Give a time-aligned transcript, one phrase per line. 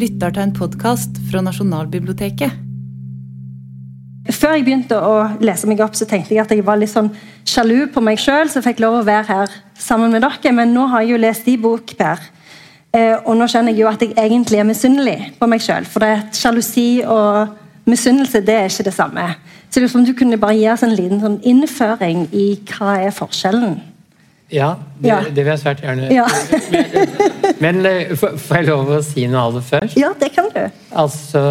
[0.00, 2.54] lytter til en podkast fra Nasjonalbiblioteket.
[4.30, 7.10] Før jeg begynte å lese meg opp, så tenkte jeg at jeg var litt sånn
[7.48, 10.86] sjalu på meg sjøl som fikk lov å være her sammen med dere, men nå
[10.92, 12.22] har jeg jo lest din bok, Per.
[12.96, 15.88] Eh, og nå skjønner jeg jo at jeg egentlig er misunnelig på meg sjøl.
[15.88, 19.26] For det er et sjalusi og misunnelse det er ikke det samme.
[19.70, 23.76] Så liksom du kunne bare gi oss en liten sånn innføring i hva er forskjellen?
[24.50, 25.20] Ja, det, Ja.
[25.30, 26.08] det vil jeg svært gjerne.
[26.10, 26.24] Ja.
[27.62, 29.96] Men men får får jeg lov å si noe aller først?
[30.00, 30.62] Ja, det kan du.
[30.96, 31.42] Altså,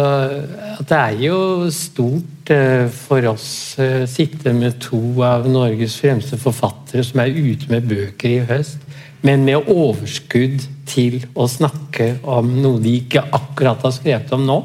[0.88, 7.04] det er jo stort eh, for oss å sitte med to av Norges fremste forfattere
[7.06, 8.78] som er ute med bøker i høst,
[9.22, 14.58] men med overskudd til å snakke om noe de ikke akkurat har skrevet om nå.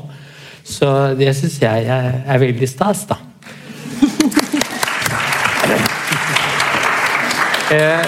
[0.65, 3.21] Så det syns jeg er veldig stas, da.
[7.65, 8.05] Eh,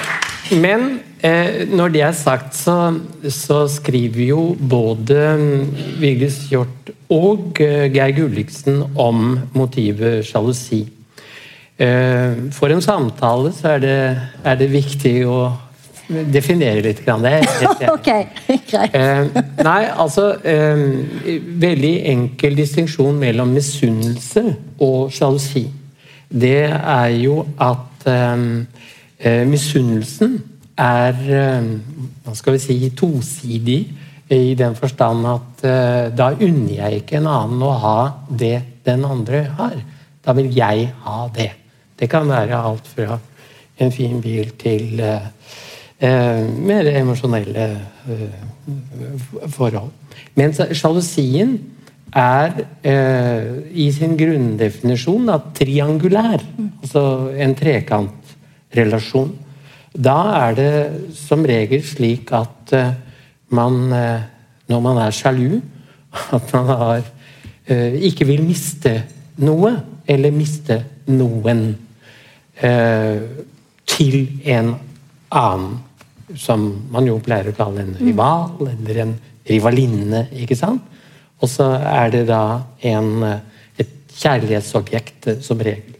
[0.52, 2.96] Men eh, når det er sagt, så,
[3.30, 5.64] så skriver jo både mm,
[6.02, 10.86] Vigdis Hjorth og eh, Geir Gulliksen om motivet sjalusi.
[11.78, 13.98] Eh, for en samtale så er det,
[14.44, 15.40] er det viktig å
[16.08, 17.04] definere litt.
[17.06, 17.26] Grann.
[17.26, 17.48] Det er.
[17.98, 18.10] Ok,
[18.70, 18.96] greit.
[18.96, 20.84] Eh, nei, altså eh,
[21.62, 24.44] Veldig enkel distinksjon mellom misunnelse
[24.84, 25.68] og sjalusi.
[26.28, 28.08] Det er jo at
[29.50, 30.38] misunnelsen
[30.78, 31.70] er eh,
[32.26, 33.80] hva skal vi si, tosidig
[34.34, 39.06] i den forstand at eh, da unner jeg ikke en annen å ha det den
[39.08, 39.80] andre har.
[40.24, 41.52] Da vil jeg ha det.
[41.98, 43.18] Det kan være alt fra
[43.80, 45.30] en fin bil til eh,
[46.04, 47.70] eh, mer emosjonelle
[48.12, 48.38] eh,
[49.56, 49.94] forhold.
[50.38, 51.58] Mens sjalusien
[52.18, 52.54] er
[52.86, 56.44] eh, i sin grunndefinisjon da, triangulær.
[56.84, 57.04] Altså
[57.38, 57.56] en
[58.72, 59.34] trekantrelasjon.
[59.94, 62.94] Da er det som regel slik at eh,
[63.50, 64.22] man, eh,
[64.70, 65.62] når man er sjalu,
[66.38, 67.04] at man har,
[67.68, 69.04] eh, ikke vil miste
[69.38, 69.76] noe,
[70.08, 71.76] eller miste noen,
[72.58, 74.16] til
[74.50, 74.72] en
[75.30, 75.76] annen.
[76.36, 79.12] Som man jo pleier å kalle en rival, eller en
[79.48, 80.82] rivalinne, ikke sant?
[81.38, 82.42] Og så er det da
[82.90, 83.22] en,
[83.78, 85.97] et kjærlighetsobjekt, som regel.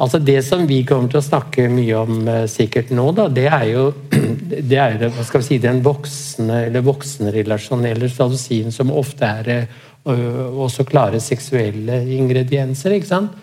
[0.00, 3.46] Altså Det som vi kommer til å snakke mye om eh, sikkert nå, da, det
[3.46, 3.84] er jo
[4.70, 9.52] det er jo, hva skal vi si, den voksne eller voksenrelasjonelle sjalusien som ofte er
[9.54, 12.96] eh, også klare seksuelle ingredienser.
[12.96, 13.40] ikke sant?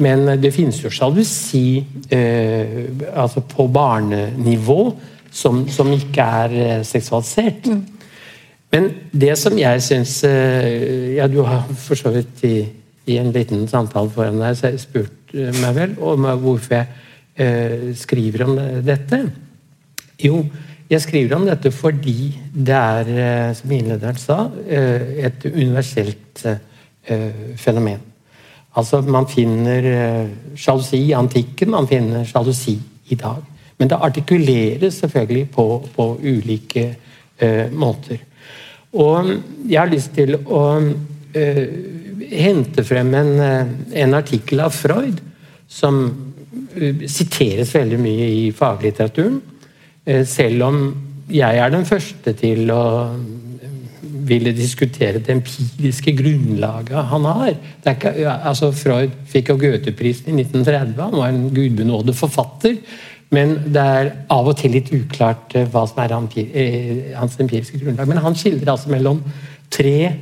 [0.00, 4.82] Men eh, det finnes jo sjalusi eh, altså på barnenivå
[5.30, 7.66] som, som ikke er seksualisert.
[7.66, 7.98] seksualisert.
[8.70, 12.56] Men det som jeg syns eh, Ja, du har for så vidt i,
[13.10, 16.86] i en liten samtale foran deg spurt eh, meg vel om hvorfor jeg
[17.40, 19.20] eh, skriver om dette.
[20.20, 20.42] Jo,
[20.90, 26.46] jeg skriver om dette fordi det er, eh, som innlederen sa, eh, et universelt
[27.56, 28.00] fenomen.
[28.76, 33.42] Altså, Man finner sjalusi i antikken, man finner sjalusi i dag.
[33.78, 35.64] Men det artikuleres selvfølgelig på,
[35.96, 36.94] på ulike
[37.72, 38.18] måter.
[38.92, 39.32] Og
[39.66, 40.62] jeg har lyst til å
[42.30, 43.66] hente frem en, eh,
[44.02, 45.20] en artikkel av Freud
[45.68, 46.00] som
[46.76, 49.40] eh, siteres veldig mye i faglitteraturen.
[50.04, 50.80] Eh, selv om
[51.30, 52.82] jeg er den første til å
[54.30, 57.54] ville diskutere det empiriske grunnlaget han har.
[57.86, 62.76] Ikke, altså Freud fikk jo Goethe-prisen i 1930, han var en gudbenådet forfatter.
[63.30, 66.14] Men det er av og til litt uklart hva som er
[67.14, 68.08] hans empiriske grunnlag.
[68.10, 69.20] Men han skildrer altså mellom
[69.70, 70.16] tre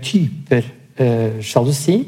[0.00, 0.64] typer
[0.96, 2.00] sjalusi,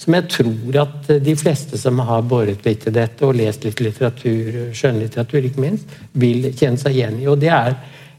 [0.00, 3.66] som jeg tror at eh, de fleste som har boret litt i dette og lest
[3.66, 7.28] litt litteratur, eh, skjønnlitteratur ikke minst, vil kjenne seg igjen i.
[7.28, 7.76] Og det er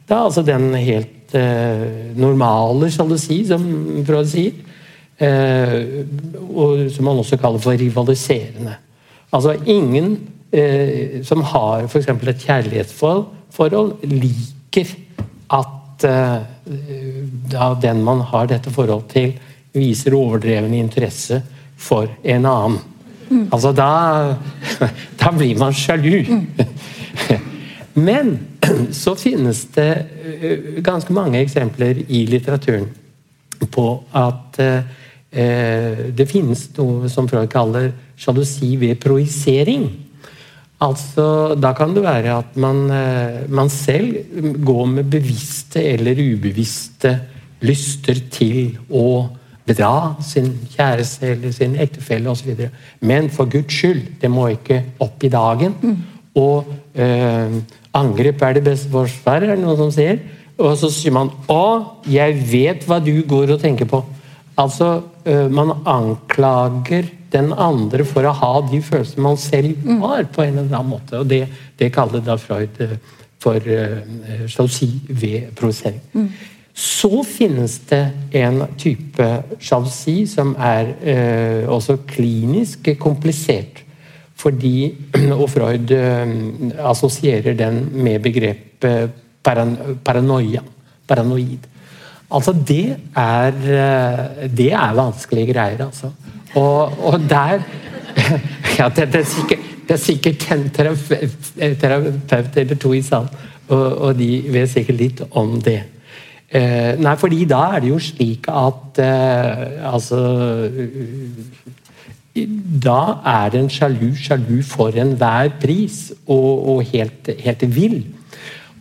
[0.10, 3.66] da altså den helt eh, normale sjalusi, som
[4.08, 4.54] Freud sier.
[5.22, 5.76] Eh,
[6.50, 8.78] og som man også kaller for rivaliserende.
[9.32, 10.16] Altså ingen
[10.54, 12.10] eh, som har f.eks.
[12.10, 14.94] et kjærlighetsforhold, liker
[15.54, 16.42] at eh,
[17.54, 19.34] da den man har dette forhold til,
[19.74, 21.42] viser overdreven interesse
[21.80, 22.80] for en annen.
[23.52, 23.92] Altså da,
[25.22, 26.26] da blir man sjalu.
[27.94, 28.34] Men
[28.92, 29.92] så finnes det
[30.42, 32.88] eh, ganske mange eksempler i litteraturen
[33.72, 33.88] på
[34.18, 39.86] at eh, det finnes noe som Freud kaller sjalusi ved projisering.
[40.82, 44.18] Altså, da kan det være at man, eh, man selv
[44.66, 47.14] går med bevisste eller ubevisste
[47.62, 49.06] lyster til å
[49.68, 52.68] bedra sin kjæreste eller sin ektefelle osv.
[53.00, 55.76] Men for Guds skyld, det må ikke opp i dagen.
[56.36, 57.58] Og eh,
[57.94, 60.22] angrep er det beste forsvar, er det noen som sier.
[60.62, 64.04] Og så sier man 'Å, jeg vet hva du går og tenker på'.
[64.58, 70.44] Altså, eh, man anklager den andre for å ha de følelsene man selv har, på
[70.44, 71.22] en eller annen måte.
[71.22, 71.48] Og det,
[71.80, 72.98] det kaller da Freud øh,
[73.42, 76.02] for eh, sjalusi ved provosering.
[76.82, 78.02] Så finnes det
[78.42, 79.28] en type
[79.62, 83.84] sjalusi som er eh, også klinisk komplisert.
[84.42, 84.90] Fordi,
[85.42, 86.34] og Freud eh,
[86.82, 89.76] assosierer den med begrepet paran
[90.06, 90.64] paranoia.
[91.08, 91.68] Paranoid.
[92.32, 93.56] Altså, det er,
[94.48, 96.14] det er vanskelige greier, altså.
[96.56, 97.60] Og, og der
[98.80, 103.30] Ja, det, det, er sikkert, det, er sikkert, en terapeut eller to i salen,
[103.68, 105.82] og, og, de vet sikkert litt om det.
[106.52, 110.18] Eh, nei, fordi da er det jo slik at eh, Altså
[112.84, 118.02] Da er en sjalu sjalu for enhver pris, og, og helt, helt vill.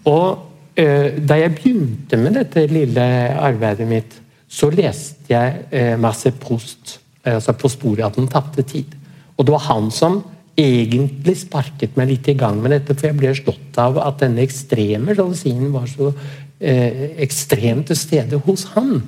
[0.03, 3.07] Og eh, da jeg begynte med dette lille
[3.39, 4.19] arbeidet mitt,
[4.51, 8.95] så leste jeg eh, masse Prost altså på sporet av den tapte tid.
[9.37, 10.23] Og det var han som
[10.59, 14.43] egentlig sparket meg litt i gang med dette, for jeg ble slått av at denne
[14.45, 16.11] ekstreme sjalusien var så
[16.61, 19.01] eh, ekstremt til stede hos han.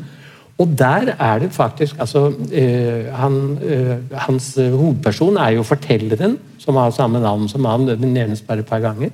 [0.60, 6.76] Og der er det faktisk altså, eh, han, eh, Hans hovedperson er jo fortelleren, som
[6.76, 7.86] har samme navn som han.
[7.88, 9.10] Det nevnes bare et par ganger.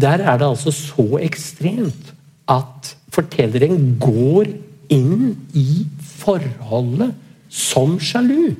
[0.00, 2.14] Der er det altså så ekstremt
[2.48, 4.50] at fortelleren går
[4.90, 7.14] inn i forholdet
[7.50, 8.54] som sjalu.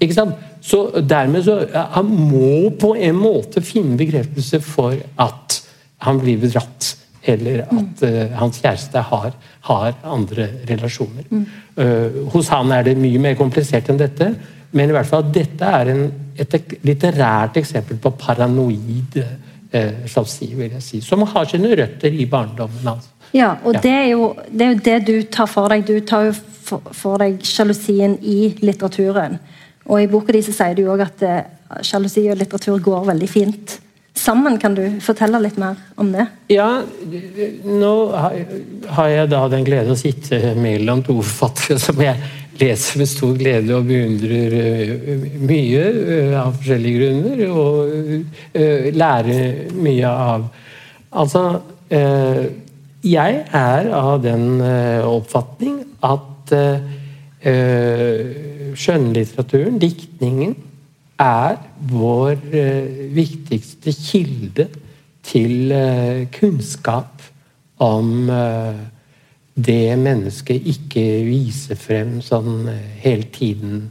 [0.00, 0.34] Ikke sant?
[0.60, 5.60] Så dermed så Han må på en måte finne bekreftelse for at
[6.00, 6.96] han blir bedratt.
[7.22, 9.34] Eller at uh, hans kjæreste har,
[9.68, 11.28] har andre relasjoner.
[11.76, 14.30] Uh, hos han er det mye mer komplisert enn dette,
[14.72, 16.04] men i hvert fall dette er en,
[16.40, 16.56] et
[16.86, 21.02] litterært eksempel på paranoid uh, slapsi, vil jeg si.
[21.04, 23.10] Som har sine røtter i barndommen hans.
[23.36, 23.84] Ja, og ja.
[23.84, 25.84] Det, er jo, det, er jo, det du tar for deg.
[25.86, 29.36] Du tar jo for, for deg sjalusien i litteraturen.
[29.90, 31.22] Og I boka di så sier du òg at
[31.86, 33.79] sjalusi og litteratur går veldig fint
[34.30, 34.58] sammen.
[34.62, 36.26] Kan du fortelle litt mer om det?
[36.52, 36.82] Ja,
[37.64, 42.16] nå har jeg da den glede å sitte mellom to forfattere som jeg
[42.60, 44.50] leser med stor glede og beundrer
[45.48, 45.84] mye
[46.36, 50.48] av forskjellige grunner, og lærer mye av.
[51.10, 51.44] Altså
[51.90, 54.60] Jeg er av den
[55.08, 56.52] oppfatning at
[58.76, 60.52] skjønnlitteraturen, diktningen,
[61.20, 61.58] er
[61.90, 64.68] vår eh, viktigste kilde
[65.26, 67.22] til eh, kunnskap
[67.84, 68.80] om eh,
[69.60, 72.68] det mennesket ikke viser frem sånn
[73.02, 73.90] hele tiden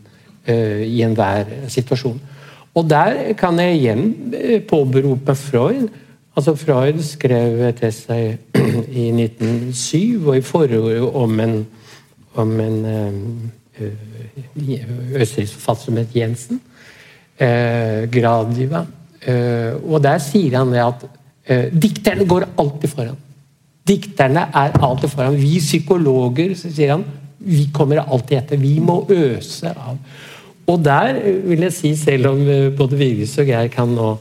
[0.49, 2.15] i enhver situasjon.
[2.73, 5.91] Og der kan jeg igjen påberope Freud.
[6.33, 8.31] Altså Freud skrev et essay
[9.03, 11.53] i 1907 og i forordet om en,
[12.33, 12.79] om en
[15.19, 16.63] østerriksk forfatter som het Jensen
[17.39, 18.83] eh, Gradiva.
[19.19, 21.05] Eh, og der sier han det at
[21.45, 23.19] eh, dikterne går alltid foran.
[23.89, 25.39] Dikterne er alltid foran.
[25.39, 27.05] Vi psykologer så sier han,
[27.39, 28.61] vi kommer alltid etter.
[28.61, 29.97] Vi må øse av.
[30.69, 34.13] Og der vil jeg si, selv om eh, både Vigdis og Geir kan nå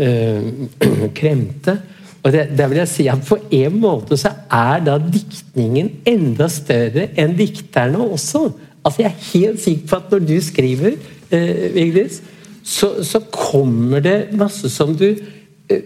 [0.00, 0.52] eh,
[1.18, 1.78] kremte
[2.22, 6.48] og det, der vil jeg si at På en måte så er da diktningen enda
[6.52, 8.44] større enn dikterne også.
[8.84, 10.92] Altså Jeg er helt sikker på at når du skriver,
[11.30, 12.20] eh, Vigdis,
[12.64, 15.08] så, så, kommer det masse som du
[15.68, 15.82] eh,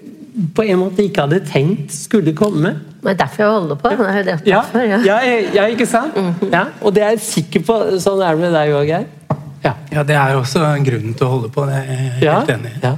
[0.54, 2.74] på en måte ikke hadde tenkt skulle komme.
[3.00, 3.88] Det er derfor jeg holder på.
[3.88, 4.98] Det er det ja, ja.
[5.06, 5.18] Ja,
[5.54, 6.14] ja, ikke sant?
[6.14, 6.52] -hmm.
[6.52, 7.78] ja, og det er jeg sikker på.
[8.00, 9.06] Sånn er det med deg òg, Geir.
[9.64, 9.72] Ja.
[9.92, 11.66] ja, det er også grunnen til å holde på.
[11.66, 12.78] Det er jeg helt enig i.
[12.82, 12.96] Ja.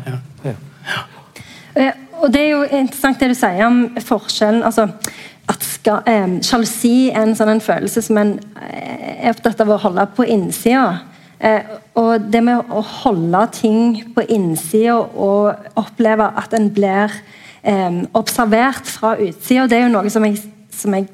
[1.76, 1.92] Ja.
[2.20, 4.62] og Det er jo interessant det du sier om forskjellen.
[4.62, 4.88] altså
[5.49, 5.64] at
[6.06, 10.04] eh, Sjalusi er en sånn en følelse som en eh, er opptatt av å holde
[10.16, 11.00] på innsida.
[11.38, 17.14] Eh, og det med å holde ting på innsida og oppleve at en blir
[17.62, 20.40] eh, observert fra utsida, det er jo noe som jeg,
[20.75, 21.09] som jeg,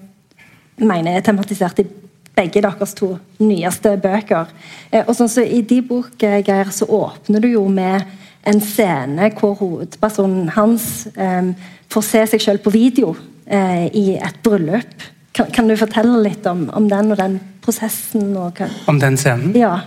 [0.75, 1.87] mener er tematisert i
[2.35, 4.51] begge deres to nyeste bøker.
[4.91, 8.03] Eh, og sånn så I de bok Geir, så åpner du jo med
[8.45, 11.53] en scene hvor hovedpersonen hans eh,
[11.93, 13.15] får se seg selv på video
[13.47, 15.11] eh, i et bryllup.
[15.35, 18.33] Kan, kan, du fortelle litt om, om den og den prosessen?
[18.39, 18.69] Og hva?
[18.91, 19.55] Om den scenen?
[19.59, 19.79] Ja.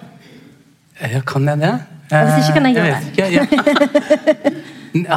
[1.01, 1.75] Ja, kan jeg det?
[2.07, 3.35] Hvis ikke kan jeg gjøre det.
[3.35, 4.63] Ja.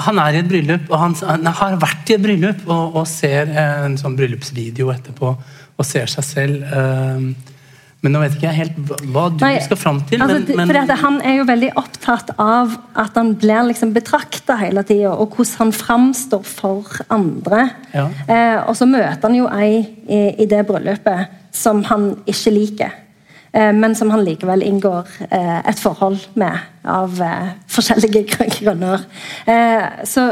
[0.07, 3.07] Han er i et bryllup, og han, han, har vært i et bryllup og, og
[3.09, 5.31] ser en sånn bryllupsvideo etterpå
[5.81, 7.23] og ser seg selv uh,
[8.03, 8.79] Men nå vet ikke jeg helt
[9.15, 10.21] hva, du Nei, skal fram til.
[10.21, 14.59] altså, men, men, fordi Han er jo veldig opptatt av at han blir liksom betrakta
[14.61, 17.69] hele tida, og hvordan han framstår for andre.
[17.95, 18.09] Ja.
[18.27, 22.99] Eh, og så møter han jo ei i, i det bryllupet som han ikke liker.
[23.52, 28.25] Eh, men som han likevel inngår eh, et forhold med, av eh, forskjellige
[28.61, 29.07] grunner.
[30.07, 30.30] Så,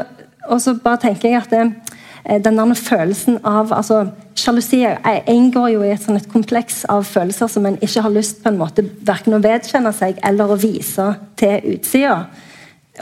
[0.48, 4.06] og så bare tenker jeg at det, den følelsen av altså,
[4.38, 4.84] Sjalusi
[5.26, 8.52] inngår jo i et, sånn, et kompleks av følelser som en ikke har lyst på
[8.52, 11.08] en måte hverken å vedkjenne seg eller å vise
[11.40, 12.20] til utsida.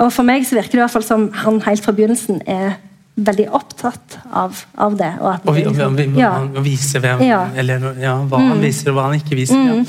[0.01, 2.79] Og For meg så virker det i hvert fall som han helt fra begynnelsen er
[3.17, 5.13] veldig opptatt av, av det.
[5.23, 6.33] Og at og, vi, og, vi, ja.
[6.45, 7.45] og vise hvem, Ja.
[7.49, 7.61] Mm.
[7.63, 9.87] eller, ja, hva han viser og hva han ikke viser.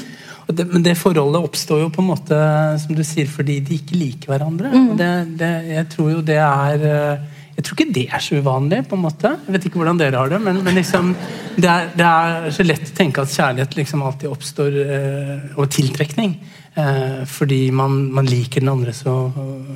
[0.47, 2.37] Og det, men det forholdet oppstår jo på en måte
[2.79, 4.71] som du sier, fordi de ikke liker hverandre.
[4.71, 4.93] Mm.
[4.99, 5.09] Det,
[5.41, 7.25] det, jeg tror jo det er eh,
[7.57, 8.79] Jeg tror ikke det er så uvanlig.
[8.87, 9.33] på en måte.
[9.47, 11.11] Jeg vet ikke hvordan dere har det, men, men liksom,
[11.57, 15.67] det, er, det er så lett å tenke at kjærlighet liksom alltid oppstår eh, Og
[15.73, 16.37] tiltrekning.
[16.77, 19.31] Eh, fordi man, man liker den andre så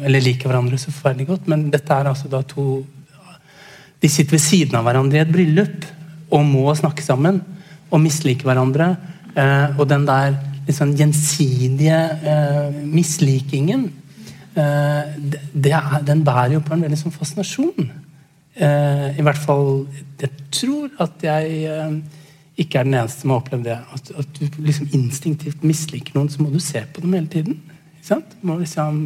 [0.05, 1.51] Eller liker hverandre så forferdelig godt.
[1.51, 2.85] Men dette er altså da to
[4.01, 5.85] de sitter ved siden av hverandre i et bryllup
[6.31, 7.41] og må snakke sammen
[7.91, 8.95] og mislike hverandre.
[9.35, 10.35] Eh, og den der
[10.67, 13.85] liksom gjensidige eh, mislikingen
[14.55, 15.11] eh,
[15.53, 15.75] det,
[16.07, 17.91] Den bærer jo på en veldig sånn fascinasjon.
[18.51, 19.85] I hvert fall
[20.19, 21.69] Jeg tror at jeg
[22.59, 23.77] ikke er den eneste som har opplevd det.
[23.95, 27.61] At, at du liksom instinktivt misliker noen, så må du se på dem hele tiden.
[28.03, 28.99] Du må liksom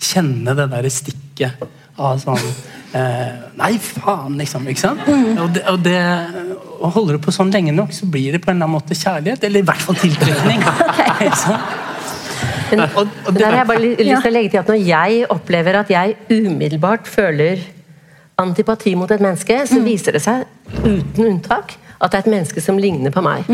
[0.00, 1.60] kjenne det der stikket
[1.98, 2.40] av sånn
[2.96, 4.66] eh, Nei, faen, liksom.
[4.68, 5.00] Ikke sant?
[5.08, 5.96] Og, det, og, det,
[6.80, 8.94] og holder du på sånn lenge nok, så blir det på en eller annen måte
[8.98, 9.44] kjærlighet.
[9.48, 10.60] Eller i hvert fall tiltrekning.
[11.26, 11.82] Ikke sant?
[12.70, 14.20] Men, Og- og der har jeg bare ly- lyst Ja.
[14.20, 17.62] til å legge til at Når jeg opplever at jeg umiddelbart føler
[18.38, 20.44] antipati mot et menneske, så viser det seg
[20.84, 23.46] uten unntak at det er et menneske som ligner på meg.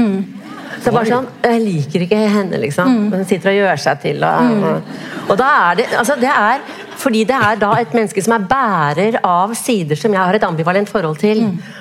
[0.82, 3.10] Så er bare sånn, Jeg liker ikke henne, liksom.
[3.12, 4.24] Hun sitter og gjør seg til.
[4.24, 6.64] Og, og, og da er det altså det er
[7.02, 10.44] fordi det er da et menneske som er bærer av sider som jeg har et
[10.46, 11.40] ambivalent forhold til,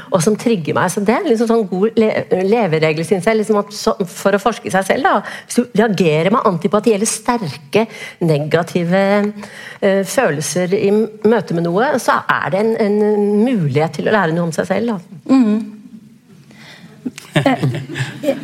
[0.09, 0.89] og som trigger meg.
[0.89, 2.09] Så Det er liksom sånn god le
[2.47, 3.37] leveregel, syns jeg.
[3.37, 5.03] Liksom at så, for å forske seg selv.
[5.03, 7.85] da, Hvis du reagerer med antipati eller sterke
[8.25, 9.03] negative
[9.83, 14.33] uh, følelser i møte med noe, så er det en, en mulighet til å lære
[14.33, 14.95] noe om seg selv.
[14.95, 15.35] Da.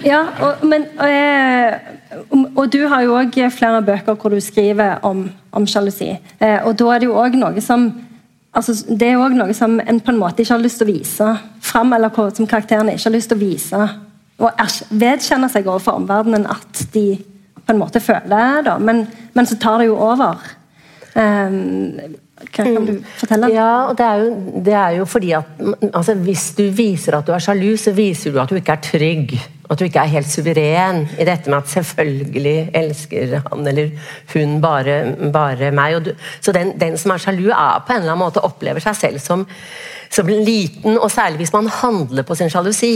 [0.06, 1.80] Ja, og, men, og, jeg-
[2.56, 6.14] og du har jo òg flere bøker hvor du skriver om, om sjalusi.
[6.40, 7.88] Eh, og da er det jo òg noe som
[8.54, 10.88] altså, Det er jo også noe som en på en måte ikke har lyst til
[10.88, 13.88] å vise fram, eller som karakterene ikke har lyst til å vise
[14.38, 14.52] og
[14.94, 17.18] vedkjenne seg overfor omverdenen at de
[17.66, 18.62] på en måte føler.
[18.64, 20.38] det, Men, men så tar det jo over.
[21.18, 21.98] Um,
[22.38, 23.50] hva kan du fortelle?
[23.50, 27.26] Ja, og det er, jo, det er jo fordi at altså, Hvis du viser at
[27.28, 29.34] du er sjalu, så viser du at du ikke er trygg.
[29.68, 33.90] At du ikke er helt suveren i dette med at selvfølgelig elsker han eller
[34.32, 35.98] hun bare, bare meg.
[36.06, 38.96] Du, så den, den som er sjalu, er på en eller annen måte opplever seg
[38.96, 39.44] selv som,
[40.14, 42.94] som liten, og særlig hvis man handler på sin sjalusi.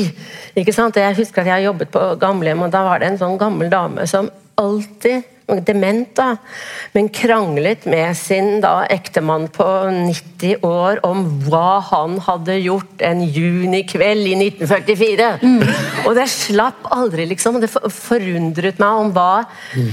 [0.56, 1.02] Ikke sant?
[1.02, 4.08] Jeg husker at jeg jobbet på gamlehjem, og da var det en sånn gammel dame
[4.08, 4.32] som
[4.62, 5.28] alltid
[5.68, 6.36] dement, da,
[6.96, 13.24] men kranglet med sin da ektemann på 90 år om hva han hadde gjort en
[13.26, 15.30] junikveld i 1944.
[16.06, 17.60] Og det slapp aldri, liksom.
[17.62, 19.44] Det forundret meg om hva,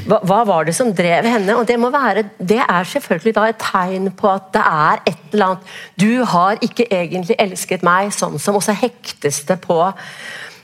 [0.08, 1.56] hva Hva var det som drev henne?
[1.58, 5.32] Og det må være Det er selvfølgelig da et tegn på at det er et
[5.32, 9.80] eller annet Du har ikke egentlig elsket meg sånn som Og så hektes det på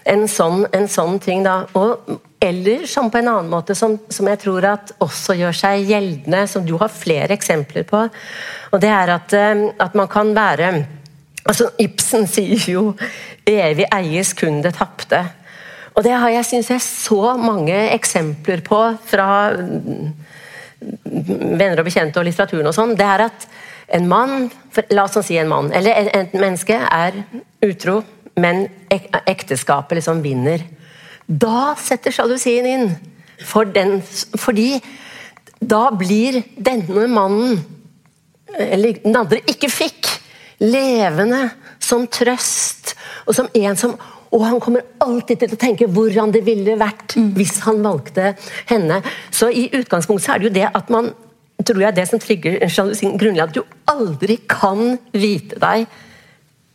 [0.04, 1.62] en sånn, en sånn ting, da.
[1.78, 5.88] Og, eller som på en annen måte, som, som jeg tror at også gjør seg
[5.88, 8.02] gjeldende, som du har flere eksempler på.
[8.72, 10.74] Og det er at, eh, at man kan være
[11.44, 12.94] altså Ibsen sier jo
[13.44, 15.24] 'evig eies kun det tapte'.
[15.94, 20.14] Og det har jeg, synes jeg, så mange eksempler på fra mm,
[21.58, 23.46] venner og bekjente og litteraturen og sånn, det er at
[23.94, 24.50] en mann,
[24.90, 27.20] la oss si en mann, eller et menneske er
[27.62, 28.02] utro,
[28.40, 30.64] men ek, ekteskapet liksom vinner.
[31.26, 32.88] Da setter sjalusien inn.
[33.44, 33.98] For den,
[34.38, 34.78] fordi
[35.58, 37.62] da blir denne mannen,
[38.54, 40.10] eller den andre ikke fikk,
[40.62, 41.48] levende
[41.82, 42.94] som trøst,
[43.26, 43.96] og som en som
[44.34, 48.32] og han kommer alltid til å tenke hvordan det ville vært hvis han valgte
[48.66, 48.96] henne.
[49.30, 51.12] Så i utgangspunktet er det jo det at man
[51.62, 55.86] tror jeg det som trigger sjalusien grunnlig, at du aldri kan vite deg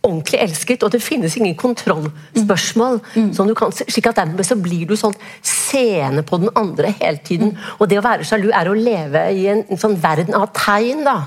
[0.03, 3.01] ordentlig elsket, og det finnes ingen kontrollspørsmål.
[3.35, 7.19] som du kan, slik at Dermed så blir du sånn seende på den andre hele
[7.23, 7.57] tiden.
[7.79, 11.03] Og det å være sjalu er å leve i en, en sånn verden av tegn.
[11.03, 11.17] da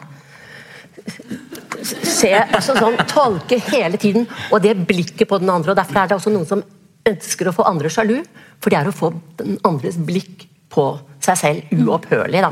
[1.82, 5.72] se, altså sånn, tolke hele tiden, og det blikket på den andre.
[5.72, 6.64] og Derfor er det også noen som
[7.08, 8.20] ønsker å få andre sjalu,
[8.62, 10.86] for det er å få den andres blikk på
[11.22, 12.40] seg selv uopphørlig.
[12.42, 12.50] da.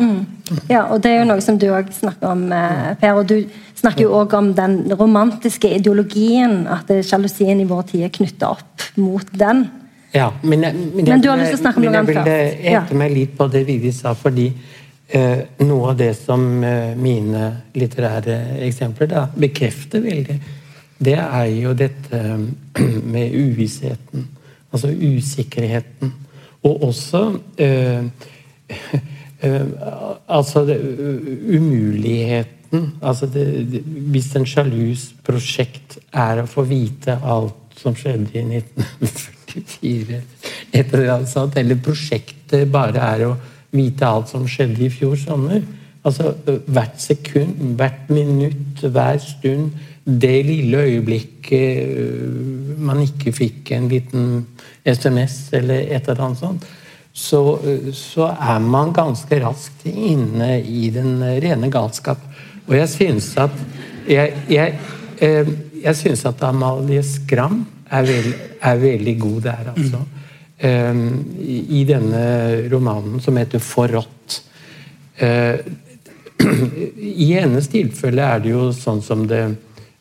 [0.68, 3.14] Ja, og det er jo noe som du òg snakker om, eh, Per.
[3.14, 3.46] Og du
[3.80, 8.84] snakker jo òg om den romantiske ideologien, at sjalusien i vår tid er knytta opp
[9.00, 9.64] mot den.
[10.14, 12.14] Ja, men, jeg- men, jeg Men du har lyst til å snakke om noe annet?
[12.14, 12.32] jeg vil
[12.66, 14.48] eh, hete meg litt på det Vivi sa, fordi
[15.08, 17.44] eh, noe av det som eh, mine
[17.78, 20.40] litterære eksempler da, bekrefter veldig,
[21.00, 22.22] det er jo dette
[23.14, 24.26] med uvissheten.
[24.72, 26.12] Altså usikkerheten.
[26.62, 27.22] Og også
[27.58, 28.02] eh,
[29.46, 29.62] eh,
[30.28, 30.76] Altså det,
[32.72, 33.80] u- altså det, det,
[34.14, 40.20] Hvis en sjalus prosjekt er å få vite alt som skjedde i 1944,
[40.72, 43.36] et eller annet sånt, eller prosjektet bare er å
[43.74, 45.62] vite alt som skjedde i fjor sommer
[46.00, 46.30] Altså
[46.72, 49.74] hvert sekund, hvert minutt, hver stund.
[50.08, 54.46] Det lille øyeblikket man ikke fikk en liten
[54.88, 56.64] SMS eller et eller annet sånt,
[57.12, 57.42] så,
[57.92, 62.22] så er man ganske raskt inne i den rene galskap.
[62.70, 63.54] Og jeg syns at
[64.06, 64.78] jeg, jeg,
[65.18, 65.48] eh,
[65.82, 70.02] jeg syns at Amalie Skram er, veld, er veldig god der, altså.
[70.60, 71.02] Eh,
[71.40, 72.22] i, denne
[72.70, 74.40] romanen som heter 'Forrådt'.
[75.18, 75.58] Eh,
[77.26, 79.42] I hennes tilfelle er det jo sånn som det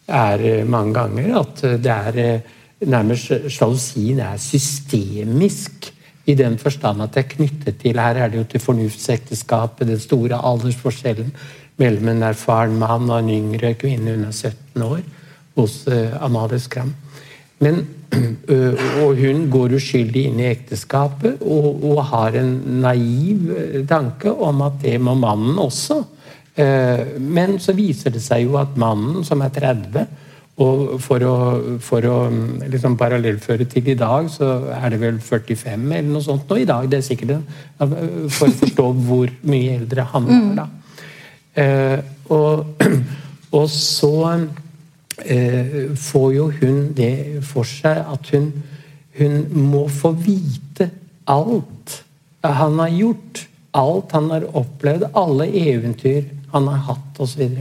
[0.08, 5.90] er eh, mange ganger, at det er eh, nærmest Sjalusien er systemisk.
[6.30, 10.00] I den forstand at det er knyttet til Her er det jo til fornuftsekteskapet, den
[10.00, 11.32] store aldersforskjellen
[11.80, 15.02] mellom en erfaren mann og en yngre kvinne under 17 år
[15.60, 16.94] hos eh, Amalie Skram.
[17.64, 17.82] Men,
[19.04, 23.52] og hun går uskyldig inn i ekteskapet og, og har en naiv
[23.90, 26.02] tanke om at det må mannen også.
[26.56, 30.08] Eh, Men så viser det seg jo at mannen som er 30
[30.60, 31.36] og for å,
[31.80, 36.26] for å mm, liksom parallellføre til i dag, så er det vel 45 eller noe
[36.26, 36.90] sånt nå i dag.
[36.92, 40.68] Det er sikkert For å forstå hvor mye eldre han er da.
[41.60, 42.00] Eh,
[42.32, 42.82] og,
[43.58, 44.14] og så
[45.26, 48.52] eh, får jo hun det for seg at hun,
[49.20, 49.40] hun
[49.72, 50.92] må få vite
[51.30, 52.04] alt
[52.46, 53.46] han har gjort.
[53.78, 57.60] Alt han har opplevd, alle eventyr han har hatt osv.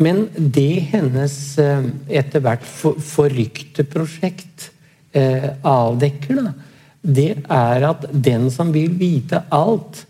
[0.00, 1.84] Men det hennes eh,
[2.22, 4.70] etter hvert for, forrykte prosjekt
[5.10, 6.50] avdekker, da,
[7.02, 10.04] det er at den som vil vite alt,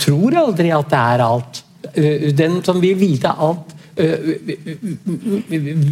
[0.00, 1.60] tror aldri at det er alt.
[1.94, 4.18] Eh, Den som vil vite alt, eh,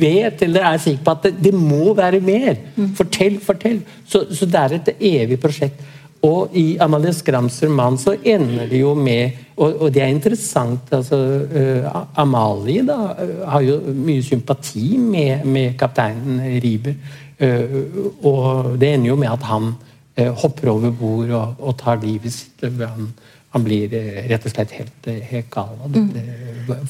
[0.00, 2.56] vet eller er sikker på at det, må være mer.
[2.96, 3.80] Fortell, fortell.
[4.06, 5.80] Så, så det er et evig prosjekt.
[6.26, 10.92] Og i Amalie Skrams roman så ender det jo med Og, og det er interessant
[10.94, 11.16] altså,
[11.50, 16.94] uh, Amalie da, eh, har jo mye sympati med, med kapteinen Riiber.
[17.42, 19.72] Uh, og det ender jo med at han
[20.14, 22.62] eh, hopper over bord og, og tar livet sitt.
[22.62, 23.10] Han,
[23.54, 26.24] han blir eh, rett og slett helt, eh, helt gal av dette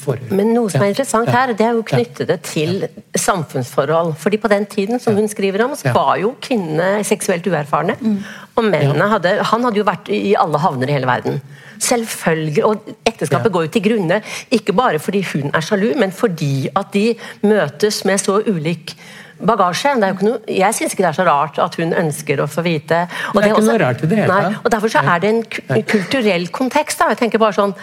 [0.03, 0.33] forholdet.
[0.35, 2.83] Men noe som er interessant her, det er jo knyttet det til
[3.15, 4.11] samfunnsforhold.
[4.19, 5.93] Fordi på den tiden som hun skriver om, så Ja.
[5.93, 7.95] var jo kvinnene seksuelt uerfarne.
[8.57, 11.41] Og mennene hadde Han hadde jo vært i alle havner i hele verden.
[11.79, 13.49] Selvfølgelig, og Ekteskapet Ja.
[13.55, 18.03] går jo til grunne ikke bare fordi hun er sjalu, men fordi at de møtes
[18.03, 18.95] med så ulik
[19.39, 19.93] bagasje.
[19.99, 22.63] Det er noe, jeg syns ikke det er så rart at hun ønsker å få
[22.65, 23.05] vite.
[23.31, 24.59] Og Det er ikke noe rart i det hele tatt.
[24.63, 26.99] og Derfor så er det en kulturell kontekst.
[26.99, 27.75] da, jeg tenker bare sånn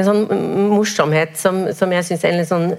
[0.00, 0.22] En sånn
[0.70, 2.70] morsomhet som, som jeg syns sånn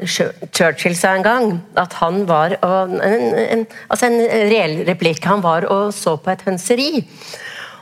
[0.50, 1.62] Churchill sa en gang.
[1.78, 4.17] At han var og, en, en, Altså en
[4.50, 5.24] reell replikk.
[5.30, 7.04] Han var og så på et hønseri.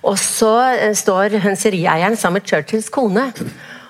[0.03, 3.29] Og så eh, står hønserieieren sammen med Churchills kone.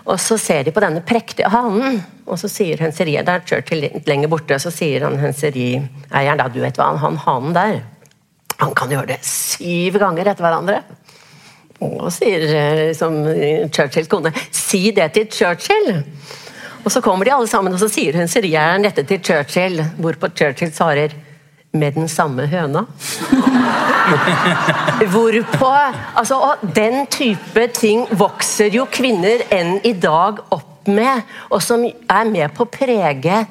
[0.06, 4.08] Og så ser de på denne prektige hanen, og så sier henseriet er Churchill litt
[4.10, 7.82] lenger borte, så sier han henserieieren da, du vet hva, han hanen der
[8.62, 10.82] han kan gjøre det syv ganger etter hverandre.
[11.82, 13.18] Og sier eh, liksom,
[13.74, 16.04] Churchills kone si det til Churchill.
[16.82, 20.74] Og så kommer de alle sammen, og så sier henserieieren dette til Churchill, hvorpå Churchill
[20.74, 21.14] svarer
[21.74, 22.86] med den samme høna.
[25.12, 25.70] Hvorpå
[26.16, 31.86] altså, Og den type ting vokser jo kvinner enn i dag opp med, og som
[31.86, 33.46] er med på å prege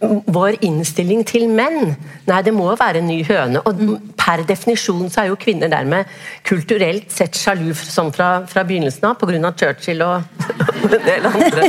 [0.00, 1.92] vår innstilling til menn.
[2.28, 3.60] Nei, det må jo være en ny høne.
[3.68, 6.08] Og per definisjon så er jo kvinner dermed
[6.48, 9.52] kulturelt sett sjalu som fra, fra begynnelsen av, pga.
[9.60, 10.22] Churchill og
[10.96, 11.68] en del andre.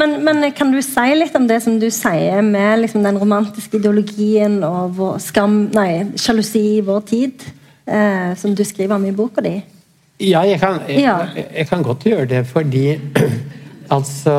[0.00, 3.78] Men, men kan du si litt om det som du sier med liksom, den romantiske
[3.80, 7.46] ideologien og vår skam, nei, sjalusi i vår tid,
[7.86, 9.56] eh, som du skriver om i boka di?
[10.22, 12.86] Ja, jeg kan, jeg, jeg, jeg kan godt gjøre det, fordi
[13.96, 14.34] altså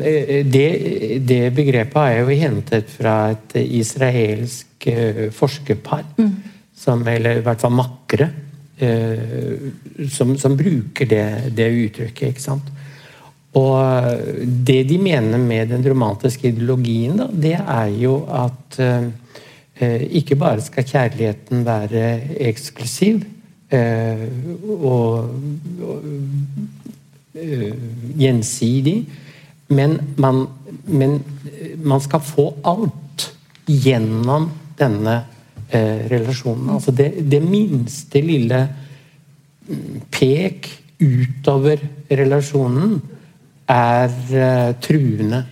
[0.00, 0.68] eh, det,
[1.28, 6.06] det, begrepet er jo hentet fra et israelsk uh, forskerpar.
[6.16, 6.32] Mm.
[6.80, 8.30] Som, eller i hvert fall makkere.
[8.80, 9.68] Uh,
[10.08, 11.24] som, som, bruker det,
[11.56, 12.32] det uttrykket.
[12.32, 12.70] ikke sant?
[13.58, 14.20] Og
[14.66, 20.62] det de mener med den romantiske ideologien, da, det er jo at eh, ikke bare
[20.62, 22.04] skal kjærligheten være
[22.46, 23.24] eksklusiv
[23.74, 24.22] eh,
[24.70, 25.34] og,
[25.82, 26.06] og
[27.34, 27.74] eh,
[28.22, 28.96] gjensidig,
[29.74, 30.44] men man,
[30.86, 31.18] men
[31.82, 33.30] man, skal få alt
[33.66, 34.46] gjennom
[34.78, 35.20] denne
[35.70, 36.70] eh, relasjonen.
[36.76, 38.62] Altså det, det minste lille
[39.66, 43.00] mm, pek utover relasjonen
[43.70, 45.44] er uh, truende.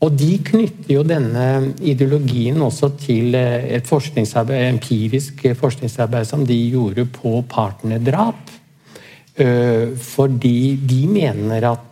[0.00, 6.56] Og de knytter jo denne ideologien også til uh, et forskningsarbeid, empirisk forskningsarbeid som de
[6.72, 8.56] gjorde på partnerdrap.
[9.40, 11.86] Uh, fordi de mener at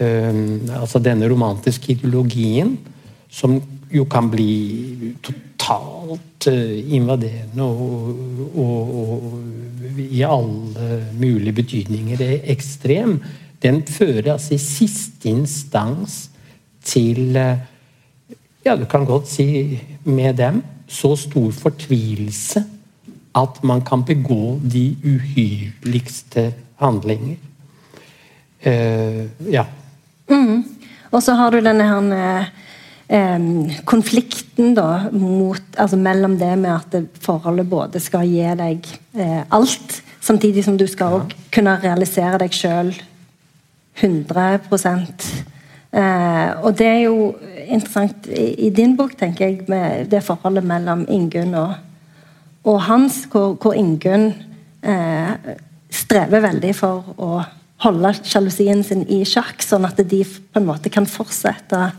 [0.00, 2.72] altså denne romantiske ideologien,
[3.30, 3.52] som
[3.92, 13.20] jo kan bli totalt invaderende og, og, og i alle mulige betydninger ekstrem,
[13.62, 16.28] den fører altså i siste instans
[16.84, 17.66] til eh,
[18.60, 22.60] Ja, du kan godt si med dem så stor fortvilelse
[23.38, 27.38] at man kan begå de uhyrligste handlinger.
[28.66, 29.64] Uh, ja.
[30.28, 30.64] Mm.
[31.10, 32.50] Og så har du denne her
[33.08, 39.40] eh, konflikten da, mot, altså mellom det med at forholdet både skal gi deg eh,
[39.50, 41.38] alt, samtidig som du skal ja.
[41.54, 42.92] kunne realisere deg sjøl
[44.00, 44.58] 100
[45.92, 47.34] eh, Og det er jo
[47.66, 51.74] interessant i, i, din bok, tenker jeg, med det forholdet mellom Ingunn og,
[52.64, 54.32] og Hans, hvor, hvor Ingunn
[54.82, 55.56] eh,
[55.90, 57.32] strever veldig for å
[57.80, 61.90] holde sjalusien sin i sjakk, sånn at de på en måte kan fortsette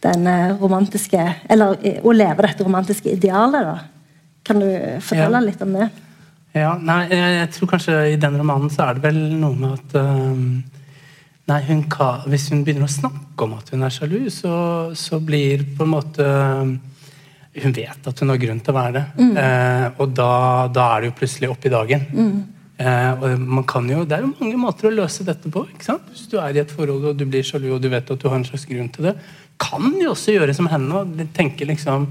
[0.00, 0.24] den
[0.56, 1.20] romantiske
[1.52, 3.74] Eller å leve dette romantiske idealet, da.
[4.48, 4.68] Kan du
[5.04, 5.44] fortelle ja.
[5.44, 5.90] litt om det?
[6.56, 9.76] Ja, nei, jeg, jeg, tror kanskje i den romanen så er det vel noe med
[9.76, 10.46] at um,
[11.50, 14.54] Nei, hun kan, Hvis hun begynner å snakke om at hun er sjalu, så,
[14.96, 16.26] så blir på en måte
[17.50, 19.04] Hun vet at hun har grunn til å være det.
[19.18, 19.34] Mm.
[19.42, 20.32] Eh, og da,
[20.70, 22.04] da, er det jo plutselig opp i dagen.
[22.14, 22.36] Mm.
[22.80, 25.64] Eh, og man kan jo, Det er jo mange måter å løse dette på.
[25.74, 26.06] ikke sant?
[26.14, 28.28] Hvis du er i et forhold og du blir sjalu og du vet at du
[28.30, 29.16] har en slags grunn til det,
[29.60, 32.10] kan jo også gjøre som henne og tenke liksom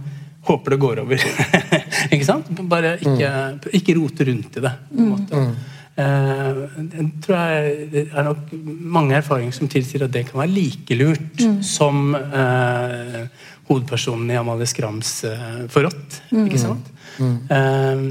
[0.50, 1.24] Håper det går over.
[2.16, 2.48] ikke sant?
[2.72, 3.58] Bare ikke, mm.
[3.76, 4.72] ikke rote rundt i det.
[4.88, 5.42] på en måte.
[5.44, 5.79] Mm.
[6.00, 6.60] Eh,
[6.94, 8.54] jeg tror jeg det er nok
[8.96, 11.60] mange erfaringer som tilsier at det kan være like lurt mm.
[11.66, 13.26] som eh,
[13.68, 16.22] hovedpersonen i Amalie Skrams eh, forrådt.
[16.32, 16.46] Mm.
[16.46, 16.92] Ikke sant?
[17.20, 17.36] Mm.
[17.52, 18.06] Eh,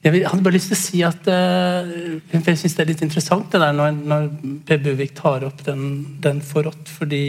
[0.00, 1.90] jeg hadde bare lyst til å si at eh,
[2.30, 4.30] jeg synes det er litt interessant det der når, når
[4.68, 5.82] Per Buvik tar opp den,
[6.24, 7.24] den forrådt, fordi,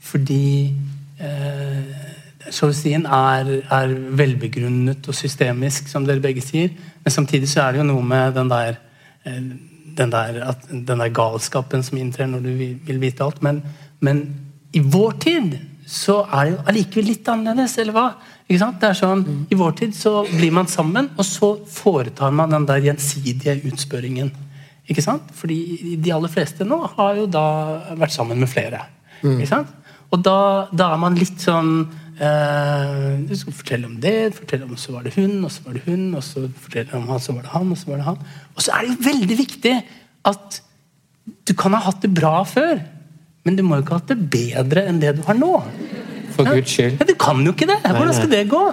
[0.00, 0.72] fordi
[1.20, 2.06] uh,
[2.48, 6.72] Sjalusien er, er, velbegrunnet og systemisk, som dere begge sier.
[7.04, 8.87] Men samtidig så er det jo noe med den der Eh,
[9.24, 13.42] den der, at, den der galskapen som inntrer når du vil vite alt.
[13.42, 13.62] Men,
[14.00, 14.22] men,
[14.76, 15.54] i vår tid
[15.88, 18.08] så er det jo allikevel litt annerledes, eller hva?
[18.44, 18.76] Ikke sant?
[18.82, 19.38] Det er sånn, mm.
[19.48, 24.28] I vår tid så blir man sammen, og så foretar man den der gjensidige utspørringen.
[24.88, 25.32] Ikke sant?
[25.36, 27.46] Fordi de aller fleste nå har jo da
[27.96, 28.84] vært sammen med flere.
[29.22, 29.38] Mm.
[29.38, 29.72] Ikke sant?
[30.12, 31.72] Og da, da er man litt sånn
[32.18, 35.76] Uh, du skal fortelle om det, fortelle om så var det hun, og så var
[35.76, 38.06] det hun, og så fortelle om han, så var det han, og så var det
[38.08, 38.22] han.
[38.56, 39.74] Og så er det jo veldig viktig
[40.26, 40.62] at
[41.46, 42.80] du kan ha hatt det bra før,
[43.46, 45.52] men du må jo ikke ha hatt det bedre enn det du har nå.
[46.34, 46.98] For Guds skyld.
[46.98, 47.78] Ja, du kan jo ikke det!
[47.86, 48.64] Hvordan skal det gå?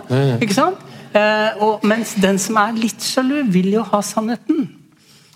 [0.41, 0.81] Ikke sant?
[1.15, 4.65] Uh, og, mens den som er litt sjalu, vil jo ha sannheten.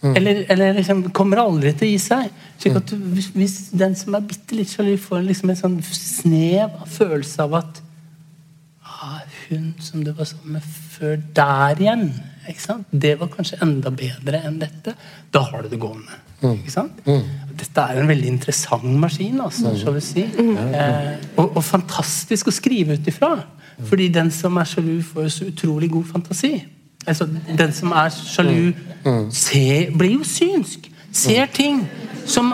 [0.02, 0.16] Mm.
[0.16, 2.34] Eller, eller liksom, kommer aldri til å gi seg.
[2.60, 5.78] slik at du, hvis, hvis, den som er bitte litt sjalu, får liksom en sånn
[5.86, 7.82] snev av følelse av at
[9.50, 12.10] hun som du var sammen med før der igjen.
[12.92, 14.96] Det var kanskje enda bedre enn dette.
[15.34, 16.18] Da har du det gående.
[16.42, 16.62] Mm.
[17.06, 17.24] Mm.
[17.60, 19.94] Dette er en veldig interessant maskin, altså, mm.
[19.96, 20.26] vi si.
[20.40, 20.58] Mm.
[20.58, 23.36] Eh, og, og, fantastisk å skrive ut ifra.
[23.90, 26.54] Fordi den som er sjalu, får så utrolig god fantasi.
[27.08, 28.74] Altså, den som er sjalu,
[29.06, 29.30] mm.
[29.32, 30.90] ser, blir jo synsk.
[31.12, 31.54] Ser mm.
[31.56, 31.84] ting
[32.26, 32.54] som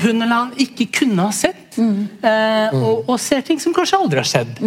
[0.00, 1.78] hun eller han ikke kunne ha sett.
[1.78, 4.58] Eh, og, og, ser ting som kanskje aldri har skjedd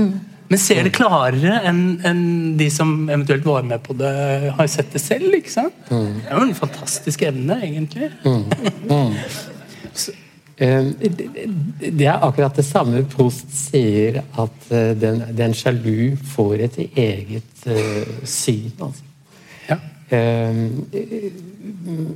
[0.49, 2.19] men ser det klarere enn en
[2.59, 4.11] de som eventuelt var med på det,
[4.57, 5.33] har sett det selv.
[5.37, 5.79] ikke sant?
[5.89, 6.19] Mm.
[6.19, 8.11] Det er jo en fantastisk evne, egentlig.
[8.25, 8.43] Mm.
[8.91, 9.15] Mm.
[10.57, 10.85] Eh,
[11.79, 17.65] det er akkurat det samme Prost sier, at eh, den, den sjalu får et eget
[17.65, 18.69] uh, syn.
[18.77, 19.09] Altså.
[19.71, 19.79] Ja.
[20.13, 20.85] Um,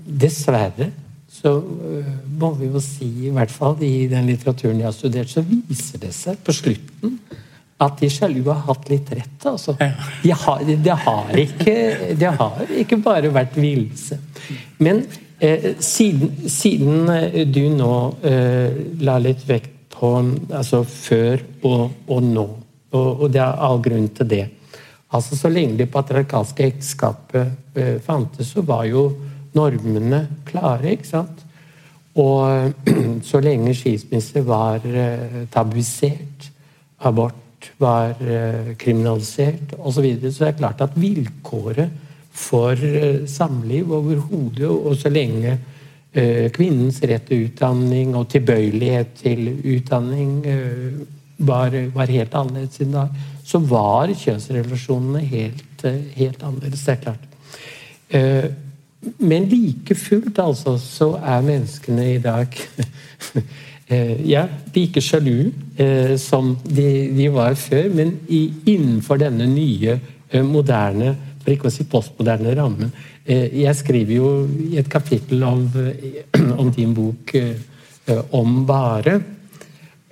[0.05, 0.91] dessverre
[1.31, 5.33] så uh, må vi jo si, i hvert fall i den litteraturen jeg har studert,
[5.33, 7.17] så viser det seg på slutten
[7.77, 9.45] at de sjalu har hatt litt rett.
[9.45, 9.75] altså.
[9.77, 11.75] Det har, det, har ikke,
[12.39, 14.17] har ikke bare vært villelse.
[14.81, 15.03] Men
[15.39, 17.93] eh, siden, siden, eh, du nå
[18.25, 20.11] eh, la litt vekt på
[20.53, 22.47] altså før og, og nå,
[22.93, 24.43] og, og, det er all grunn til det
[25.13, 29.07] Altså Så lenge det patriarkalske ekteskapet eh, fantes, så var jo
[29.55, 30.91] normene klare.
[30.91, 31.45] ikke sant?
[32.19, 32.73] Og
[33.29, 36.49] så lenge skilsmisse var eh, tabuisert,
[37.07, 37.46] abort
[37.77, 41.89] var uh, kriminalisert osv., så, videre, så det er klart at vilkåret
[42.37, 49.49] for uh, samliv overhodet, og så lenge uh, kvinnens rett til utdanning og tilbøyelighet til
[49.77, 50.37] utdanning
[51.37, 53.11] var, var, helt annerledes i dag,
[53.45, 55.83] så var kjønnsrelasjonene helt,
[56.17, 56.81] helt annerledes.
[56.81, 58.55] Det er klart.
[59.21, 62.57] Men like fullt altså, så er menneskene i dag
[63.87, 65.51] Eh, ja, like sjalu eh,
[66.17, 69.99] som de, de, var før, men i, innenfor denne nye,
[70.31, 71.13] eh, moderne,
[71.43, 72.91] for ikke å si postmoderne rammen.
[73.27, 74.29] Jeg skriver jo
[74.71, 75.65] i et kapittel om,
[76.61, 77.33] om din bok
[78.35, 79.17] om Bare,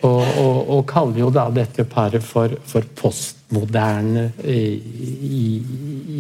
[0.04, 4.62] og, og, og, kaller jo da dette paret for, for postmoderne i,
[5.26, 5.42] i,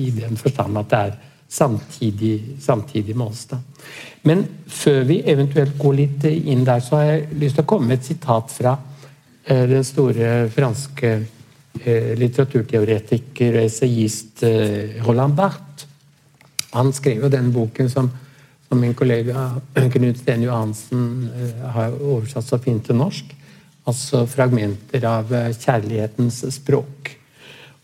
[0.05, 1.15] i, den forstand at det er
[1.55, 3.45] samtidig, samtidig med oss.
[3.51, 3.60] da.
[4.25, 7.91] Men før vi eventuelt går litt inn der, så har jeg lyst til å komme
[7.91, 8.94] med et sitat fra eh,
[9.45, 11.12] den store franske
[11.84, 15.86] eh, litteraturteoretiker og essayist eh, Roland Barth.
[16.73, 18.10] Han skrev jo den boken som,
[18.67, 19.51] som min kollega
[19.93, 21.29] Knut Sten Johansen
[21.75, 23.36] har oversatt så fint til norsk.
[23.86, 27.13] Altså fragmenter av kjærlighetens språk.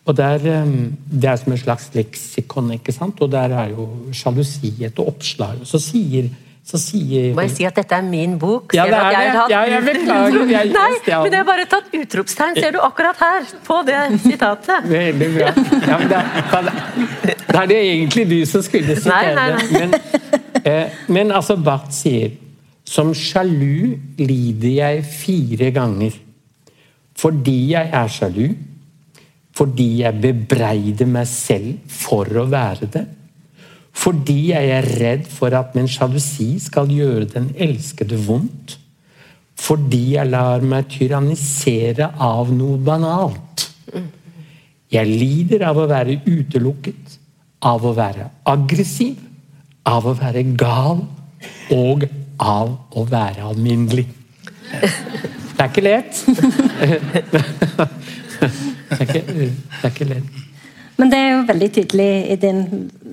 [0.09, 3.21] Og der, Det er som et slags leksikon, ikke sant?
[3.21, 5.61] og der er jo sjalusi et oppslag.
[5.63, 8.75] Så sier, så sier Må jeg si at dette er min bok?
[8.77, 9.45] Ja, det er det.
[9.51, 10.43] Ja, jeg beklager.
[10.51, 14.87] Jeg, Nei, men jeg har bare tatt utropstegn, ser du akkurat her, på det sitatet.
[14.91, 15.49] Veldig bra.
[15.89, 16.69] Ja, men det, er,
[17.49, 19.67] det er det egentlig du som skulle sitere det.
[19.73, 19.97] Men,
[20.61, 22.37] eh, men altså, Barth sier
[22.87, 26.17] som sjalu lider jeg fire ganger.
[27.21, 28.45] Fordi jeg er sjalu
[29.51, 33.01] fordi jeg bebreider meg selv for å være det.
[33.91, 38.77] Fordi jeg er redd for at min sjalusi skal gjøre den elskede vondt.
[39.61, 43.67] Fordi jeg lar meg tyrannisere av noe banalt.
[44.91, 47.17] Jeg lider av å være utelukket,
[47.67, 49.19] av å være aggressiv,
[49.87, 51.03] av å være gal
[51.75, 52.07] og
[52.41, 54.07] av å være alminnelig.
[54.71, 56.23] Det er ikke lett.
[58.91, 60.50] Det er ikke, det er ikke lett.
[60.99, 62.63] Men det er jo veldig tydelig i din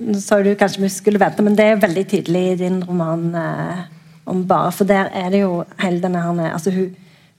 [0.09, 2.79] Nå sa du kanskje vi skulle vente, men det er jo veldig tydelig i din
[2.87, 3.81] roman eh,
[4.29, 6.91] om Bare, for der er det jo hele denne her, altså hun,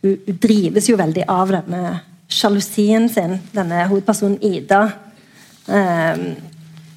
[0.03, 2.00] hun, hun, drives jo veldig av denne
[2.31, 4.83] sjalusien sin, denne hovedpersonen Ida.
[5.70, 6.24] Eh,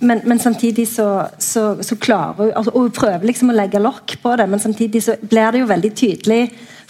[0.03, 1.07] men, men, samtidig så,
[1.41, 5.03] så, så klarer hun altså, Hun prøver liksom å legge lokk på det, men samtidig
[5.05, 6.41] så blir det jo veldig tydelig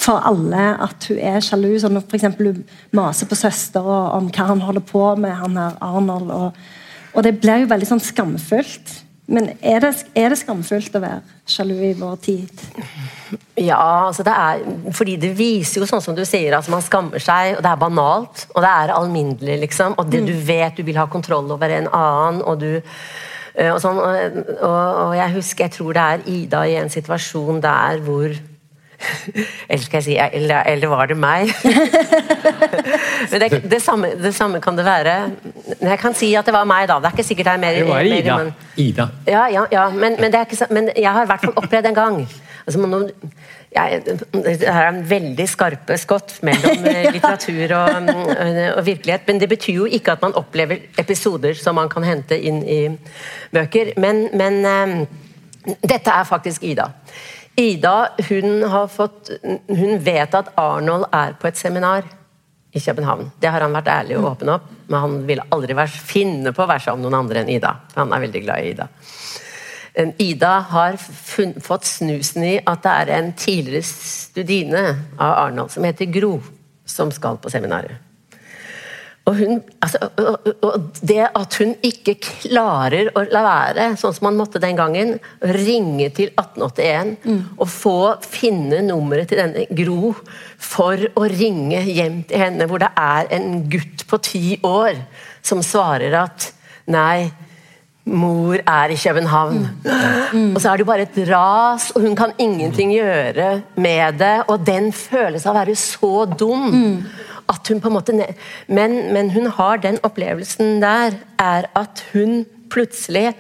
[0.02, 1.72] for alle at hun er sjalu.
[1.82, 2.28] Sånn f.eks.
[2.40, 2.64] hun
[2.96, 6.34] maser på søstera om hva han holder på med, han her Arnold.
[6.34, 6.62] Og,
[7.14, 8.98] og det blir jo veldig sånn skamfullt.
[9.26, 12.64] Men er det, er det, skamfullt å være sjalu i vår tid?
[13.56, 14.64] Ja, altså det er
[14.98, 17.80] fordi det viser jo sånn som du sier, at man skammer seg, og det er
[17.80, 18.46] banalt.
[18.52, 19.96] Og det er alminnelig, liksom.
[19.96, 20.28] Og det, mm.
[20.28, 24.66] du vet du vil ha kontroll over en annen, og du eh, og, sånn, og,
[24.68, 28.36] og jeg husker, jeg tror det er Ida i en situasjon der hvor
[29.70, 31.52] eller skal jeg si eller, eller var det meg?
[33.32, 35.16] Men det, det, samme, det, samme, kan det være.
[35.82, 37.00] Jeg kan si at det var meg, da.
[37.02, 38.38] Det er ikke sikkert det er mer Det var Ida.
[38.38, 39.10] Men, Ida.
[39.28, 42.24] Ja, ja, ja men, men, ikke, men, jeg har i hvert fall opplevd en gang
[42.66, 43.10] altså, man,
[43.74, 44.02] jeg,
[44.34, 48.10] Det er en veldig skarpe skott mellom eh, litteratur og,
[48.78, 49.28] og, virkelighet.
[49.28, 52.82] Men det betyr jo ikke at man opplever episoder som man kan hente inn i
[53.54, 53.94] bøker.
[53.98, 54.98] Men, men um,
[55.82, 56.90] dette er faktisk Ida.
[57.56, 57.96] Ida
[58.30, 59.30] hun, fått,
[59.68, 62.08] hun vet at Arnold er på et seminar
[62.74, 63.30] i København.
[63.40, 66.70] Det har han vært ærlig og åpen opp, men han vil aldri finne på å
[66.70, 67.76] være sammen med noen andre enn Ida.
[67.94, 68.88] Han er veldig glad i Ida.
[70.26, 74.84] Ida har fått snusen i at det er en tidligere studine
[75.22, 76.40] av Arnold som heter Gro,
[76.90, 78.02] som skal på seminaret.
[79.24, 84.28] Og, hun, altså, og, og, det at hun ikke klarer å la være, sånn som
[84.28, 87.38] man måtte den gangen, ringe til 1881 mm.
[87.56, 90.12] og få finne nummeret til denne Gro
[90.60, 95.00] for å ringe hjem til henne, hvor det er en gutt på ti år
[95.44, 96.52] som svarer at
[96.92, 97.32] nei,
[98.04, 99.62] Mor er i København.
[100.52, 104.34] Og så er det jo bare et ras, og hun kan ingenting gjøre med det.
[104.52, 106.66] Og den føles av å være så dum
[107.54, 108.16] at hun på en måte
[108.68, 113.32] men, men hun har den opplevelsen der, er at hun plutselig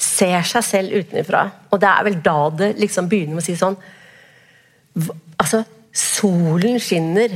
[0.00, 1.46] ser seg selv utenfra.
[1.72, 3.78] Og det er vel da det liksom begynner med å si sånn
[5.42, 7.32] Altså, solen skinner.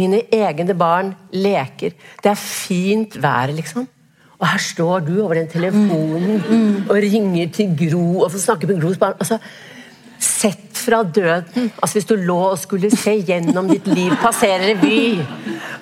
[0.00, 1.92] Mine egne barn leker.
[2.24, 3.84] Det er fint vær, liksom.
[4.42, 6.88] Og her står du over den telefonen mm.
[6.88, 9.14] og ringer til Gro og får snakke med Gros barn.
[9.20, 9.36] Altså,
[10.22, 11.70] sett fra døden.
[11.82, 15.22] Altså Hvis du lå og skulle se gjennom ditt liv passere revy,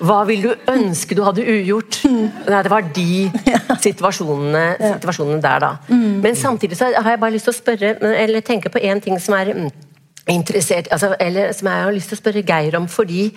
[0.05, 2.00] hva vil du ønske du hadde ugjort?
[2.07, 3.29] Nei, det var de
[3.87, 4.64] situasjonene,
[4.96, 5.72] situasjonene der, da.
[5.88, 6.20] Mm.
[6.24, 9.20] Men samtidig så har jeg bare lyst til å spørre, eller tenke på én ting
[9.22, 9.70] som er mm,
[10.31, 13.31] interessert altså, eller som jeg har lyst til å spørre Geir om, fordi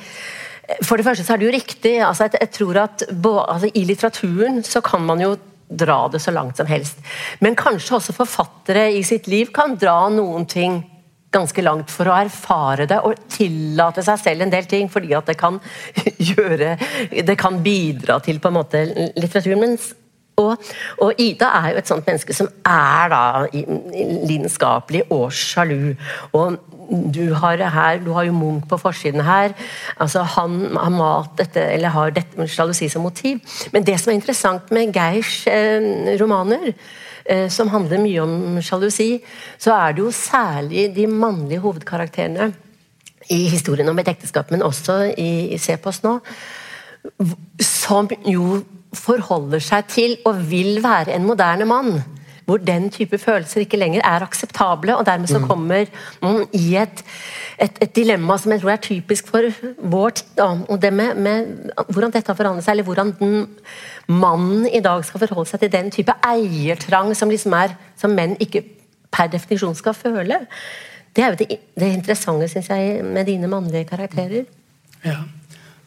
[0.86, 1.98] for det første så er det jo riktig.
[2.02, 5.36] altså Jeg, jeg tror at altså, I litteraturen så kan man jo
[5.74, 7.00] dra det så langt som helst.
[7.40, 10.82] Men kanskje også forfattere i sitt liv kan dra noen ting
[11.34, 15.30] ganske langt for å erfare det og tillate seg selv en del ting, fordi at
[15.30, 15.60] det kan
[16.34, 16.78] gjøre
[17.28, 18.86] Det kan bidra til på en måte
[19.18, 19.64] litteraturen.
[19.64, 19.92] Mens
[20.42, 20.58] og,
[20.98, 25.94] og, Ida er jo et sånt menneske som er da lidenskapelig og sjalu.
[26.34, 26.58] Og
[27.14, 29.54] du har, her, du har jo Munch på forsiden her.
[29.98, 33.40] altså Han har malt dette, eller har dette med sjalusi som motiv.
[33.74, 36.74] Men det som er interessant med Geirs eh, romaner,
[37.50, 39.22] som handler mye om sjalusi,
[39.58, 42.50] så er det jo særlig de mannlige hovedkarakterene
[43.32, 46.18] i historien om et ekteskap, men også i, i oss nå,
[47.64, 48.60] som jo
[48.94, 51.96] forholder seg til og vil være en moderne mann
[52.46, 55.48] hvor den type følelser ikke lenger er akseptable, og dermed så mm.
[55.48, 55.86] kommer
[56.22, 57.04] man i et,
[57.62, 60.40] et, et, dilemma som jeg tror er typisk for vår tid.
[60.44, 63.48] og det med, med, Hvordan dette har forandret seg, eller hvordan den,
[64.08, 68.36] mannen i dag skal forholde seg til den type eiertrang som, liksom er, som menn
[68.40, 68.64] ikke
[69.14, 70.42] per definisjon skal føle.
[71.14, 74.44] Det er jo det, det interessante, syns jeg, med dine mannlige karakterer.
[75.06, 75.22] Ja.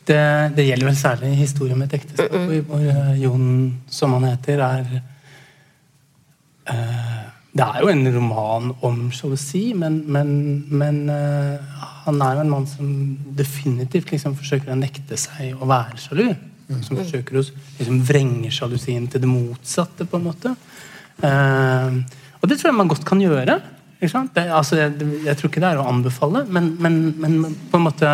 [0.07, 0.19] Det,
[0.55, 2.61] det, gjelder vel særlig historien med et ekteskap, mm -mm.
[2.63, 4.85] hvor uh, Jon, som han heter, er
[7.57, 10.31] Det er jo en roman om sjalusi, men, men,
[10.69, 12.91] men uh, han er jo en mann som
[13.39, 16.27] definitivt liksom forsøker å nekte seg å være sjalu.
[16.67, 16.83] Mm.
[16.83, 20.53] Som forsøker å liksom, vrenge sjalusien til det motsatte, på en måte.
[21.23, 23.61] og det tror jeg man godt kan gjøre.
[24.01, 24.11] Det,
[24.45, 24.93] altså, jeg,
[25.25, 27.39] jeg, tror ikke det er å anbefale, men, men
[27.71, 28.11] på en måte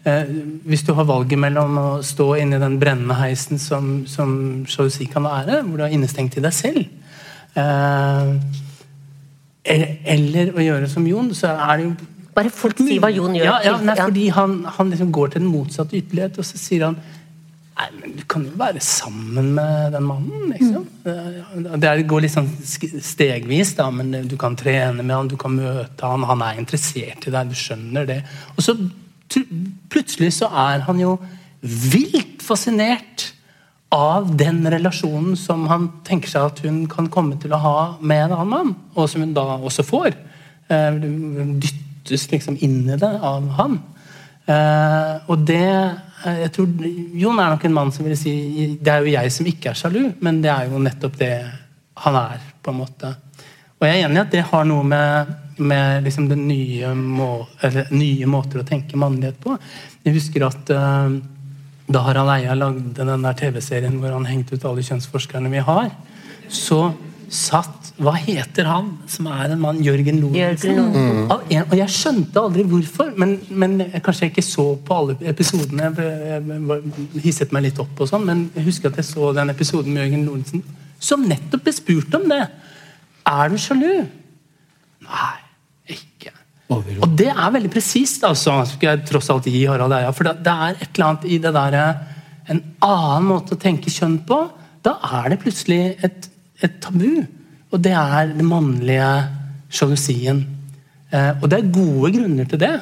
[0.00, 0.28] Eh,
[0.64, 4.30] hvis du har valget mellom å stå inni den brennende heisen som, som
[4.64, 7.09] sjalusi kan være, hvor du er innestengt i deg selv, eh,
[9.64, 11.94] eller å gjøre som Jon, så er det jo
[12.30, 13.48] Bare folk sier hva Jon gjør.
[13.48, 16.86] Ja, ja, nei, fordi Han, han liksom går til den motsatte ytterlighet, og så sier
[16.86, 17.00] han
[17.80, 20.82] Nei, men du kan jo være sammen med den mannen, liksom.
[21.06, 21.68] Mm.
[21.80, 26.10] Det går litt sånn stegvis, da, men du kan trene med han, du kan møte
[26.10, 28.18] han, han er interessert i deg, du skjønner det.
[28.52, 28.76] Og så
[29.88, 31.14] plutselig så er han jo
[31.62, 33.30] vilt fascinert
[33.90, 38.28] av den relasjonen som han tenker seg at hun kan komme til å ha med
[38.28, 40.14] en annen mann, og som hun da også får.
[40.70, 43.80] Eh, hun dyttes liksom inn i det av han.
[44.46, 46.70] Eh, og det eh, jeg tror,
[47.18, 48.32] Jon er nok en mann som vil si
[48.80, 51.34] Det er jo jeg som ikke er sjalu, men det er jo nettopp det
[52.06, 52.48] han er.
[52.62, 53.14] på en måte.
[53.80, 57.46] Og jeg er enig i at det har noe med med liksom nye, må,
[57.90, 59.56] nye, måter å tenke mannlighet på.
[60.06, 61.12] Jeg husker at uh,
[61.90, 65.92] da Harald Eia lagde den der TV-serien hvor han hengte ut alle kjønnsforskerne vi har,
[66.48, 66.90] så
[67.30, 69.82] satt Hva heter han som er en mann?
[69.84, 70.78] Jørgen Lorentzen.
[70.80, 71.28] Mm.
[71.28, 75.90] Og jeg skjønte aldri hvorfor, men, men kanskje jeg ikke så på alle episodene.
[76.00, 79.52] Jeg, jeg hisset meg litt opp og sånn, men jeg husker at jeg så den
[79.52, 80.64] episoden med Jørgen Lorentzen
[81.00, 82.40] som nettopp ble spurt om det.
[83.28, 83.92] Er du sjalu?
[85.04, 85.36] Nei.
[86.70, 90.12] Og det er veldig presist, altså, skal jeg tross alt gi Harald Eia.
[90.14, 91.76] For det, er et eller annet i det der
[92.50, 94.38] En annen måte å tenke kjønn på.
[94.82, 96.30] Da er det plutselig et,
[96.62, 97.22] et tabu.
[97.70, 99.10] Og det er den mannlige
[99.70, 100.42] sjalusien.
[101.10, 102.74] Eh, og det er gode grunner til det.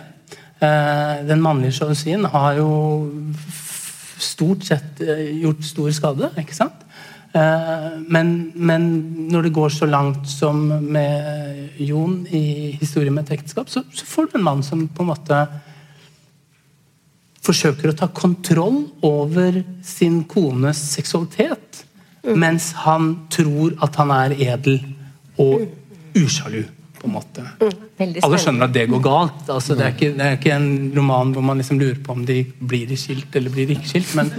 [0.58, 2.70] Eh, den mannlige sjalusien har jo
[4.18, 6.30] stort sett eh, gjort stor skade.
[6.40, 6.86] ikke sant?
[7.36, 8.88] Eh, men, men,
[9.30, 14.06] når det går så langt som med Jon i historien med et ekteskap, så, så,
[14.06, 15.42] får du en mann som på en måte
[17.48, 21.84] forsøker å ta kontroll over sin kones seksualitet,
[22.26, 22.34] mm.
[22.36, 24.82] mens han tror at han er edel
[25.40, 25.68] og
[26.18, 26.64] usjalu.
[26.98, 27.44] på en måte.
[27.62, 28.14] Mm.
[28.26, 29.42] Alle skjønner at det går galt.
[29.54, 32.24] Altså, det, er ikke, det er ikke en roman hvor man liksom lurer på om
[32.26, 34.32] de blir skilt eller blir ikke skilt, men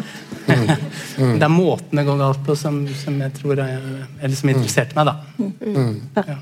[1.40, 3.86] det er måten det går galt på som, som jeg tror er,
[4.20, 5.08] eller som interesserte meg.
[5.08, 6.26] da.
[6.34, 6.38] Ja.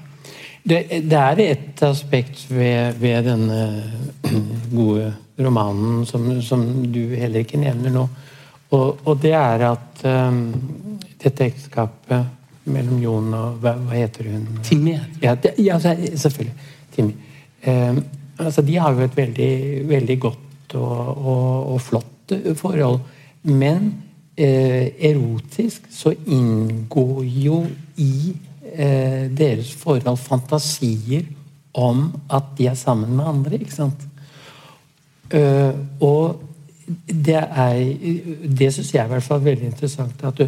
[0.67, 3.59] Det, det er et aspekt ved, ved denne
[4.79, 8.07] gode romanen som, som du heller ikke nevner nå.
[8.75, 10.41] Og, og det er at um,
[11.21, 14.47] dette ekteskapet mellom Jon og hva, hva heter hun?
[14.65, 14.97] Timmy.
[15.23, 16.55] Ja, det, ja selvfølgelig.
[16.95, 17.15] Timmy.
[17.63, 18.01] Um,
[18.39, 19.53] altså, de har jo et veldig,
[19.87, 22.99] veldig godt og, og, og flott forhold.
[23.47, 23.87] Men
[24.35, 27.63] uh, erotisk så inngår jo
[28.03, 28.35] i
[28.73, 31.25] eh, deres forhold fantasier
[31.77, 33.59] om at de er sammen med andre.
[33.59, 34.07] ikke sant?
[35.27, 36.43] Uh, og
[37.07, 37.81] det er
[38.57, 40.23] Det syns jeg er i hvert fall veldig interessant.
[40.23, 40.47] at du,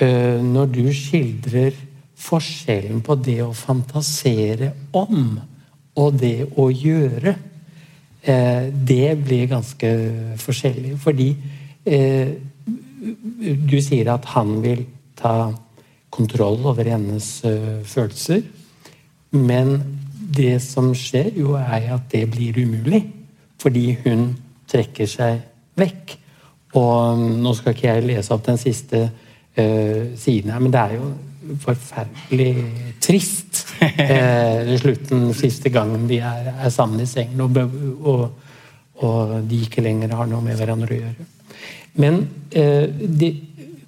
[0.00, 1.76] uh, Når du skildrer
[2.16, 5.38] forskjellen på det å fantasere om
[5.98, 7.34] og det å gjøre,
[8.28, 9.94] uh, det blir ganske
[10.36, 10.98] forskjellig.
[10.98, 11.34] Fordi
[13.68, 14.82] du sier at han vil
[15.16, 15.52] ta
[16.18, 18.42] kontroll over hennes eh, følelser.
[19.38, 19.78] Men
[20.36, 23.04] det som skjer, jo er at det blir umulig.
[23.58, 24.30] Fordi hun
[24.70, 25.40] trekker seg
[25.78, 26.16] vekk.
[26.78, 30.82] Og mm, nå skal ikke jeg lese opp den siste uh, siden her, men det
[30.82, 31.08] er jo
[31.64, 32.52] forferdelig
[33.02, 33.46] trist.
[33.78, 37.58] Uh, slutten, siste gangen de er, er sammen i sengen, og,
[38.02, 38.24] og,
[39.06, 41.26] og de ikke lenger har noe med hverandre å gjøre.
[42.02, 42.18] Men
[42.56, 42.86] uh,
[43.20, 43.30] de,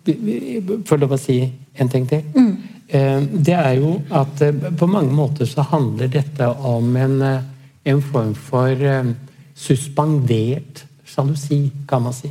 [0.06, 1.40] jeg lov å si
[1.80, 2.22] en ting til?
[2.88, 7.42] Eh, det er jo at eh, på mange måter så handler dette om en, eh,
[7.92, 8.86] en form for
[9.54, 12.30] suspendert sjalusi, kan man si.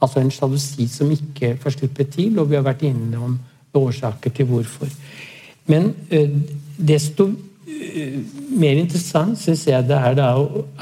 [0.00, 3.38] Altså en sjalusi som ikke får slippe til, og vi har vært innom
[3.74, 4.88] årsaker til hvorfor.
[5.70, 5.92] Men
[6.76, 7.28] desto
[8.50, 10.30] mer interessant syns jeg det er da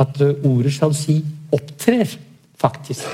[0.01, 1.19] at ordet sjalusi
[1.53, 2.15] opptrer,
[2.59, 3.05] faktisk.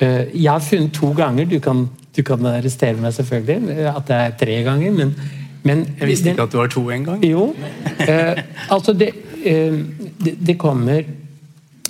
[0.00, 1.84] Eh, jeg har funnet to ganger, du kan,
[2.16, 5.14] du kan arrestere meg selvfølgelig, at det er tre ganger, men,
[5.62, 7.24] men Jeg visste ikke at du var to engang.
[7.24, 7.54] jo.
[8.00, 9.10] Eh, altså, det,
[9.44, 9.78] eh,
[10.24, 11.02] det, det kommer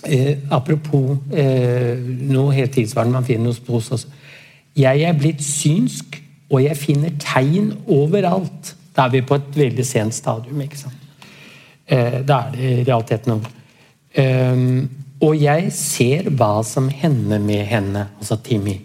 [0.05, 1.97] eh, Apropos eh,
[2.31, 4.09] noe helt tilsvarende man finner hos Bos også.
[4.77, 8.75] Jeg er blitt synsk, og jeg finner tegn overalt.
[8.97, 10.61] Da er vi på et veldig sent stadium.
[10.61, 10.95] ikke sant?
[11.87, 13.51] Eh, da er det i realiteten over.
[14.15, 14.87] Eh,
[15.21, 18.79] og jeg ser hva som hender med henne, altså Timmy.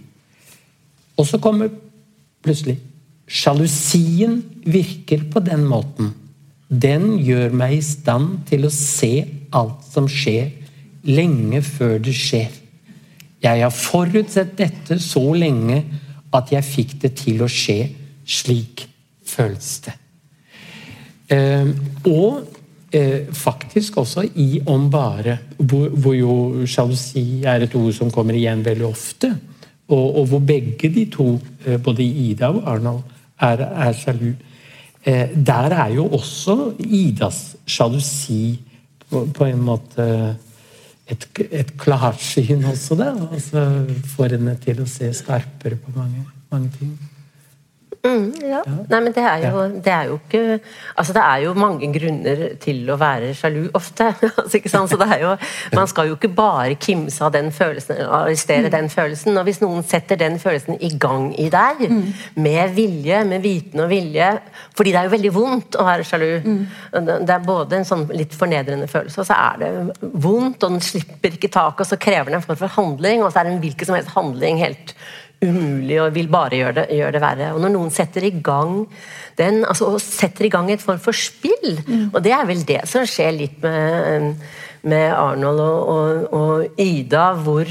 [1.15, 1.71] Og så kommer
[2.45, 2.79] plutselig
[3.25, 4.37] Sjalusien
[4.69, 6.11] virker på den måten.
[6.69, 10.51] Den gjør meg i stand til å se alt som skjer,
[11.05, 12.53] lenge før det skjer.
[13.41, 15.79] Jeg har forutsett dette så lenge
[16.33, 17.79] at jeg fikk det til å skje.
[18.25, 18.85] Slik
[19.25, 19.93] føles det.
[21.33, 21.69] Eh,
[22.09, 22.45] og
[22.93, 28.37] eh, faktisk også i Om bare, hvor, hvor jo sjalusi er et ord som kommer
[28.37, 29.33] igjen veldig ofte.
[29.87, 33.01] Og, og hvor begge de to, eh, både Ida og Arnold,
[33.39, 34.31] er, er sjalu.
[35.05, 38.59] Eh, der er jo også Idas sjalusi
[39.09, 40.05] på, på en måte
[41.05, 43.11] et, et klarsyn også, da.
[43.31, 43.65] Altså
[44.15, 46.95] får henne til å se skarpere på mange, mange ting.
[48.05, 48.61] Mm, ja.
[48.91, 50.43] Nei, men det er, jo, det er jo ikke
[50.95, 54.11] Altså, det er jo mange grunner til å være sjalu ofte.
[54.39, 54.91] altså, ikke sant?
[54.91, 55.35] Så det er jo,
[55.75, 59.37] man skal jo ikke bare kimse av den følelsen, arrestere arrestere den følelsen.
[59.37, 61.83] Og hvis noen setter den følelsen i gang i deg,
[62.35, 64.31] med vilje, med viten og vilje
[64.75, 66.31] Fordi det er jo veldig vondt å være sjalu.
[66.91, 70.83] Det er både en sånn litt fornedrende følelse, og så er det vondt, og den
[70.83, 73.55] slipper ikke taket, og så krever den en form for handling, og så er det
[73.55, 74.95] en hvilken som helst handling helt
[75.43, 77.51] umulig og vil bare gjøre det, gjøre det verre.
[77.55, 78.85] Og når noen setter i gang
[79.39, 81.75] den, altså og setter i gang et form for spill,
[82.13, 84.41] og det er vel det som skjer litt med,
[84.87, 87.69] med Arnold og, og, og Ida, hvor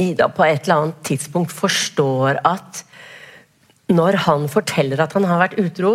[0.00, 2.84] Ida på et eller annet tidspunkt forstår at
[3.90, 5.94] når han forteller at han har vært utro,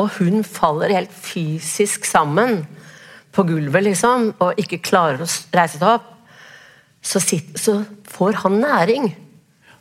[0.00, 2.64] og hun faller helt fysisk sammen
[3.34, 6.10] på gulvet, liksom, og ikke klarer å reise seg opp,
[7.04, 9.10] så, sitt, så får han næring.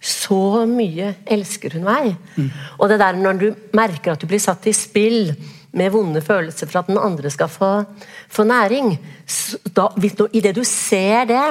[0.04, 2.16] Så mye elsker hun meg.
[2.78, 3.45] Og det der når du
[3.76, 5.32] merker at du blir satt i spill
[5.74, 7.70] med vonde følelser for at den andre skal få,
[8.30, 8.97] få næring
[9.74, 9.88] da,
[10.34, 11.45] Idet du ser det,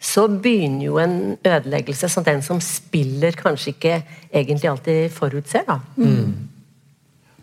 [0.00, 3.98] så begynner jo en ødeleggelse som den som spiller, kanskje ikke
[4.32, 5.66] egentlig alltid forutser.
[5.68, 5.78] da.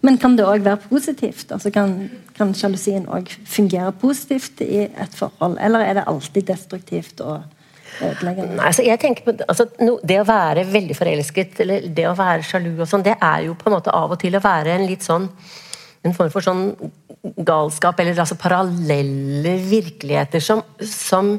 [0.01, 1.51] Men kan det òg være positivt?
[1.51, 7.22] Altså kan, kan sjalusien òg fungere positivt i et forhold, eller er det alltid destruktivt
[7.22, 7.43] og
[8.01, 8.59] ødeleggende?
[8.63, 12.45] Altså jeg tenker på, altså, no, Det å være veldig forelsket eller det å være
[12.45, 14.88] sjalu, og sånn, det er jo på en måte av og til å være en
[14.89, 15.29] litt sånn
[16.05, 16.67] en form for sånn
[17.43, 21.33] galskap, eller altså parallelle virkeligheter som, som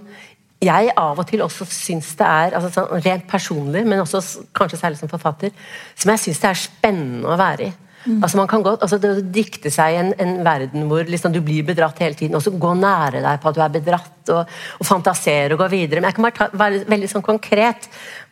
[0.61, 4.21] jeg av og til også syns det er altså sånn rent personlig, men også
[4.57, 5.55] kanskje særlig som forfatter,
[5.95, 7.77] som jeg syns det er spennende å være i.
[8.09, 8.23] Mm.
[8.23, 11.43] Altså man kan godt, altså det å Dikte seg en, en verden hvor liksom du
[11.45, 14.55] blir bedratt hele tiden, og så gå nære deg på at du er bedratt, og,
[14.81, 16.01] og fantasere og gå videre.
[16.01, 17.91] Men jeg kan bare ta, være veldig sånn konkret,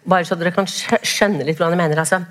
[0.08, 2.00] bare så dere kan skjønne litt hvordan jeg mener.
[2.00, 2.24] altså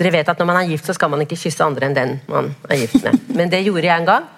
[0.00, 2.16] dere vet at Når man er gift, så skal man ikke kysse andre enn den
[2.30, 3.18] man er gift med.
[3.38, 4.30] Men det gjorde jeg en gang.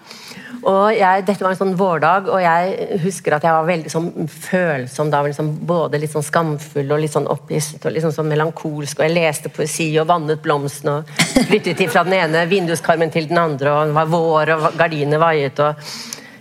[0.63, 4.29] Og jeg, Dette var en sånn vårdag, og jeg husker at jeg var veldig sånn
[4.31, 5.23] følsom da.
[5.27, 9.01] Liksom, både litt sånn skamfull og litt sånn oppgitt og litt sånn, sånn melankolsk.
[9.01, 13.43] Og jeg leste poesi og vannet blomstene og flyttet fra den ene vinduskarmen til den
[13.43, 13.75] andre.
[13.75, 15.59] Og det var vår, og gardinene vaiet.
[15.59, 15.83] og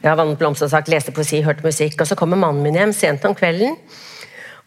[0.02, 2.00] jeg vannet blomster og sagt, leste poesi, hørte musikk.
[2.02, 3.78] Og så kommer mannen min hjem sent om kvelden.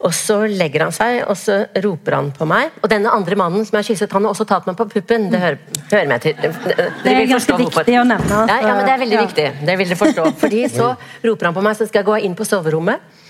[0.05, 2.75] Og så legger han seg, og så roper han på meg.
[2.83, 5.29] Og denne andre mannen som jeg har kysset, han har også tatt meg på puppen.
[5.33, 5.57] Det hører,
[5.89, 6.35] hører meg til.
[6.37, 8.41] Dere det er ganske viktig å nevne.
[8.51, 9.23] Ja, ja, men det er veldig ja.
[9.25, 9.45] viktig.
[9.65, 10.25] Det vil dere forstå.
[10.43, 10.91] Fordi så
[11.25, 13.23] roper han på meg, så skal jeg gå inn på soverommet.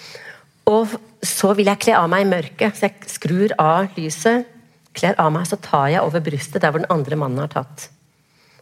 [0.67, 2.75] Og så vil jeg kle av meg i mørket.
[2.75, 4.49] Så jeg skrur av lyset,
[4.97, 7.87] kler av meg, så tar jeg over brystet der hvor den andre mannen har tatt.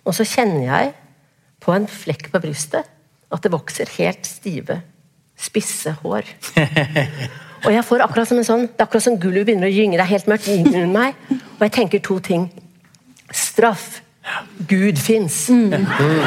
[0.06, 0.94] Og så kjenner jeg
[1.64, 2.90] på en flekk på brystet
[3.34, 4.84] at det vokser helt stive,
[5.40, 6.30] spisse hår.
[7.64, 9.98] Og jeg får akkurat som en sånn, Det er akkurat som gulvet begynner å gynge.
[9.98, 11.20] Det er helt mørkt rundt meg.
[11.32, 12.50] Og jeg tenker to ting.
[13.34, 14.02] Straff.
[14.70, 15.50] Gud fins.
[15.52, 15.74] Mm.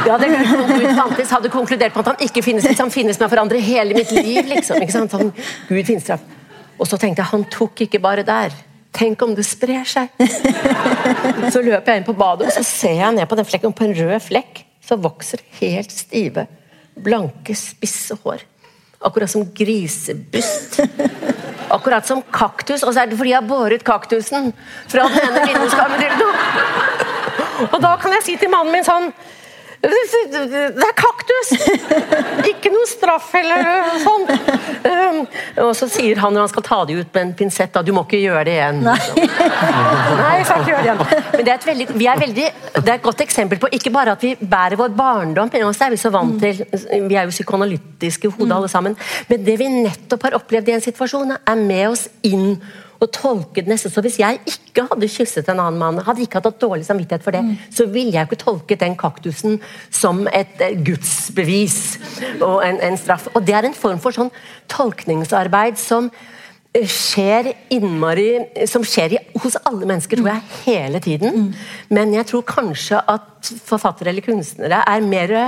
[0.05, 3.31] Ja, det Gud fantes, hadde konkludert på at han ikke finnes hvis han finnes med
[3.33, 4.43] for andre hele mitt liv.
[4.51, 5.15] liksom, ikke sant?
[5.17, 5.33] Han,
[5.69, 6.25] Gud finnes straff.
[6.77, 8.53] Og så tenkte jeg han tok ikke bare der.
[8.97, 10.13] Tenk om det sprer seg!
[11.53, 13.75] Så løper jeg inn på badet og så ser jeg ned på den flekken.
[13.77, 16.47] På en rød flekk så vokser helt stive,
[17.05, 18.45] blanke, spisse hår.
[19.07, 20.81] Akkurat som grisebust.
[21.71, 22.83] Akkurat som kaktus.
[22.83, 24.53] Og så er det fordi jeg har båret kaktusen
[24.91, 26.13] fra den ene vinduskarmen.
[27.71, 29.11] Og da kan jeg si til mannen min sånn
[29.87, 31.53] det er kaktus!
[32.51, 34.25] Ikke noe straff eller sånn.
[34.87, 35.19] Um,
[35.67, 37.93] og så sier han når han skal ta det ut med en pinsett da, du
[37.95, 38.81] må ikke gjøre det igjen.
[38.87, 38.97] Nei,
[40.21, 41.03] Nei jeg skal ikke gjøre det igjen.
[41.33, 42.47] Men det er, et veldig, er veldig,
[42.79, 45.87] det er et godt eksempel på ikke bare at vi bærer vår barndom, men også
[45.87, 46.65] er vi så vant til
[47.07, 48.97] Vi er jo psykoanalytiske i hodet alle sammen.
[49.31, 52.57] Men det vi nettopp har opplevd i en situasjon, er med oss inn
[53.01, 53.91] og tolke det neste.
[53.93, 57.37] Så hvis jeg ikke hadde kysset en annen mann, hadde ikke hatt dårlig samvittighet for
[57.37, 57.53] det, mm.
[57.75, 61.79] så ville jeg ikke tolket den kaktusen som et eh, gudsbevis
[62.41, 63.29] og en, en, straff.
[63.35, 64.33] Og det er en form for sånn
[64.73, 66.11] tolkningsarbeid som
[66.73, 68.29] eh, skjer innmari
[68.71, 71.47] Som skjer i, hos alle mennesker, tror jeg, hele tiden.
[71.47, 71.71] Mm.
[71.97, 75.39] Men jeg tror kanskje at forfattere eller kunstnere er mer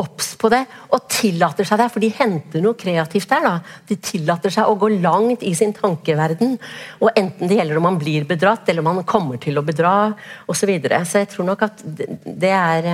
[0.00, 3.46] obs på det og tillater seg det, for de henter noe kreativt der.
[3.46, 3.54] da.
[3.88, 6.56] De tillater seg å gå langt i sin tankeverden,
[7.00, 9.94] og enten det gjelder om man blir bedratt, eller om man kommer til å bedra,
[10.48, 10.64] osv.
[10.64, 11.02] Så, videre.
[11.04, 12.86] så jeg tror nok at det er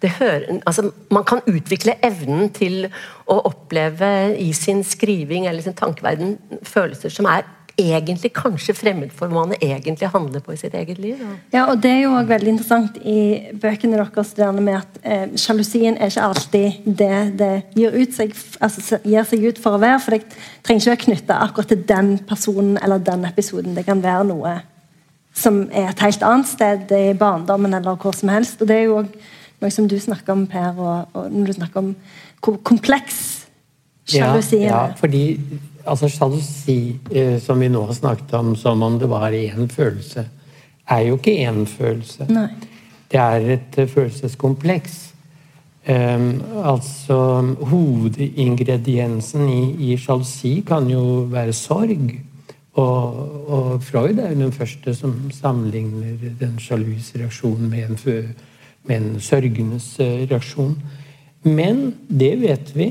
[0.00, 2.86] det hører, altså, Man kan utvikle evnen til
[3.28, 7.44] å oppleve i sin skriving eller sin tankeverden følelser som er
[7.80, 11.18] egentlig kanskje fremmed for hva han egentlig handler på i sitt eget liv.
[11.20, 11.30] Da.
[11.54, 13.20] Ja, og Det er jo også veldig interessant i
[13.62, 19.00] bøkene deres det med at eh, sjalusien er ikke alltid det det gir, seg, altså,
[19.04, 20.00] gir, seg, ut for å være.
[20.04, 23.74] For det trenger ikke være knytta akkurat til den personen eller den episoden.
[23.76, 24.56] Det kan være noe
[25.36, 28.60] som er et helt annet sted i barndommen eller hvor som helst.
[28.60, 29.04] Og Det er jo
[29.60, 31.94] noe som du snakker om, Per, og, og når du snakker om
[32.40, 33.20] hvor kompleks
[34.08, 34.70] sjalusien er.
[34.70, 35.24] Ja, ja, fordi
[35.84, 40.26] altså Sjalusi, eh, som vi nå har snakket om som om det var én følelse,
[40.90, 42.26] er jo ikke én følelse.
[42.28, 42.48] Nei.
[43.10, 45.06] Det er et uh, følelseskompleks.
[45.88, 47.16] Um, altså
[47.70, 52.12] Hovedingrediensen i, i sjalusi kan jo være sorg.
[52.78, 53.16] Og,
[53.50, 58.28] og, Freud er jo den første som sammenligner den sjalus reaksjonen med en,
[58.86, 60.76] med en sørgenes uh, reaksjon.
[61.42, 62.90] Men det vet vi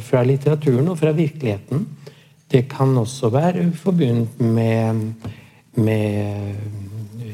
[0.00, 1.82] fra litteraturen og fra virkeligheten
[2.52, 5.12] det kan også være forbundet med,
[5.74, 6.54] med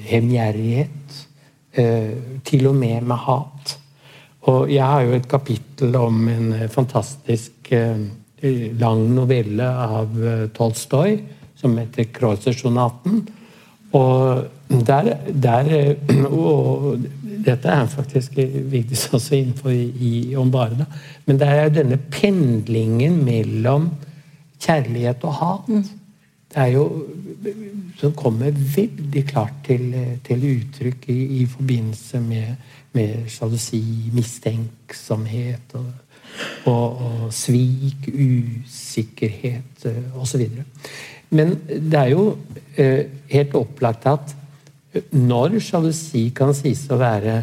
[0.08, 1.28] hevngjerrighet.
[1.72, 2.10] Eh,
[2.44, 3.78] til og med med hat.
[4.50, 8.02] Og jeg har jo et kapittel om en fantastisk eh,
[8.76, 11.16] lang novelle av eh, Tolstoy
[11.56, 13.22] som heter 'Kreuzersonaten'.
[13.92, 15.94] Og der, der
[16.28, 16.98] og
[17.46, 20.86] dette er faktisk viktig også innenfor i, om bare,
[21.26, 23.90] men det er denne pendlingen mellom
[24.62, 25.68] kjærlighet og hat.
[25.68, 25.84] Mm.
[26.52, 27.06] Det er jo
[27.96, 29.94] Som kommer veldig klart til,
[30.24, 32.54] til uttrykk i, i, forbindelse med,
[32.92, 33.82] med sjalusi,
[34.12, 35.86] mistenksomhet og,
[36.64, 40.48] og, og svik, usikkerhet eh, osv.
[41.30, 42.24] Men det er jo
[42.76, 44.34] eh, helt opplagt at
[45.12, 47.36] når sjalusi kan sies å være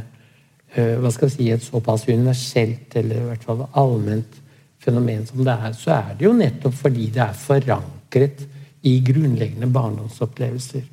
[0.76, 4.42] eh, hva skal jeg si, et såpass universelt eller i hvert fall allment
[4.84, 8.46] fenomen som det er, så er det jo nettopp fordi det er forankret
[8.88, 10.88] i grunnleggende barndomsopplevelser.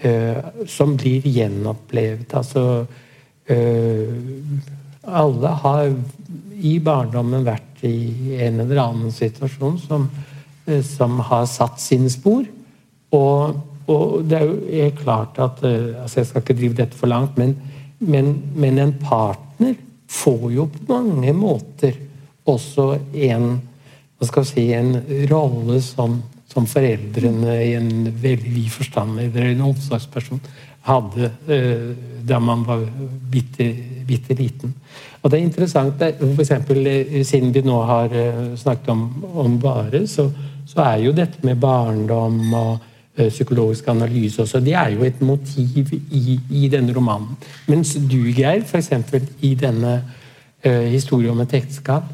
[0.00, 2.30] Uh, som blir gjenopplevd.
[2.32, 2.62] Altså
[3.50, 4.14] uh,
[5.04, 5.90] Alle har
[6.56, 10.06] i barndommen vært i en eller annen situasjon som,
[10.70, 12.46] uh, som har satt sine spor.
[13.12, 14.56] Og, og, det er jo
[14.86, 17.56] er klart at altså Jeg skal ikke drive dette for langt, men,
[17.98, 19.74] men, men en partner
[20.08, 21.98] får jo på mange måter
[22.48, 23.60] også en
[24.20, 24.98] hva skal si, en
[25.30, 26.18] rolle som,
[26.52, 30.42] som foreldrene i en veldig vid forstand, eller en omsorgsperson,
[30.84, 31.86] hadde eh,
[32.28, 32.84] da man var
[33.32, 33.64] bitte,
[34.08, 34.74] bitte, liten.
[35.22, 39.02] Og det er interessant, for eksempel, eh, Siden vi nå har eh, snakket om,
[39.40, 40.28] om bare, så,
[40.66, 42.78] så, er jo dette med barndom og
[43.16, 47.36] eh, psykologisk analyse også, det er jo et motiv i, i denne romanen.
[47.68, 48.92] Mens du, Geir, f.eks.
[49.40, 50.00] i denne
[50.64, 52.08] uh, historien om et ekteskap,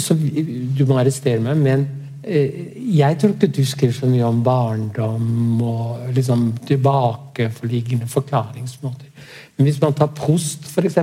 [0.00, 1.86] så Du må arrestere meg, men
[2.22, 9.10] eh, jeg tror ikke du skriver så mye om barndom og liksom tilbakeforliggende forklaringsmåter.
[9.56, 10.98] Men hvis man tar Prost, f.eks.,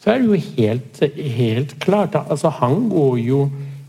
[0.00, 0.98] så er det jo helt,
[1.36, 3.38] helt klart altså Han går jo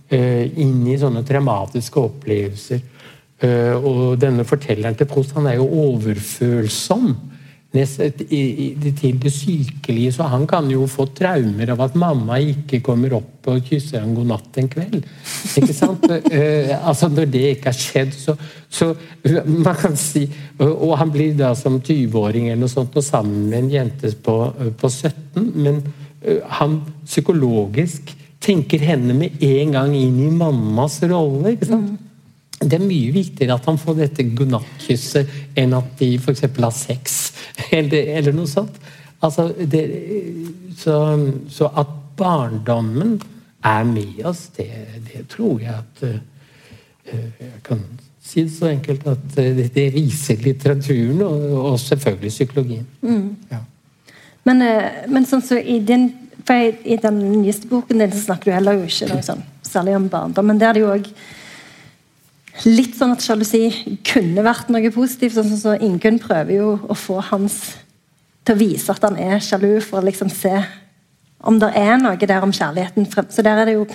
[0.10, 2.80] eh, inn i sånne traumatiske opplevelser.
[3.44, 7.12] Eh, og denne fortelleren til Prost han er jo overfølsom
[7.74, 13.48] til det sykelige, så han kan jo få traumer av at mamma ikke kommer opp
[13.48, 15.04] og kysser ham god natt en kveld.
[15.60, 16.08] Ikke sant?
[16.08, 18.36] uh, altså Når det ikke har skjedd, så,
[18.70, 18.94] så
[19.46, 20.26] man kan si
[20.60, 24.38] Og han blir da som 20-åring eller noe sånt og sammen med en jente på,
[24.80, 25.84] på 17, men
[26.26, 31.56] uh, han psykologisk tenker henne med en gang inn i mammas rolle.
[31.56, 31.96] ikke sant?
[31.96, 32.04] Mm
[32.58, 36.46] det er mye viktigere at han får dette godnattkysset enn at de f.eks.
[36.58, 37.18] har sex,
[37.78, 38.78] eller, eller, noe sånt.
[39.24, 39.84] Altså, det,
[40.78, 40.98] så,
[41.50, 43.18] så, at barndommen
[43.66, 44.70] er med oss, det,
[45.10, 46.20] det tror jeg at uh,
[47.40, 47.82] Jeg kan
[48.22, 52.88] si det så enkelt at uh, det, det, viser litteraturen, og, og selvfølgelig psykologien.
[53.02, 53.36] Mm.
[53.52, 53.64] Ja.
[54.46, 56.12] Men, uh, men sånn så i din
[56.48, 59.98] for I den nyeste boken din så snakker du heller jo ikke noe sånn, særlig
[59.98, 61.26] om barndom, men der er det jo også
[62.66, 63.70] litt sånn at sjalusi
[64.08, 65.38] kunne vært noe positivt.
[65.38, 67.78] sånn Så Ingunn prøver jo å få Hans
[68.48, 70.54] til å vise at han er sjalu, for å liksom se
[71.48, 73.10] om det er noe der om kjærligheten.
[73.30, 73.88] Så der er det jo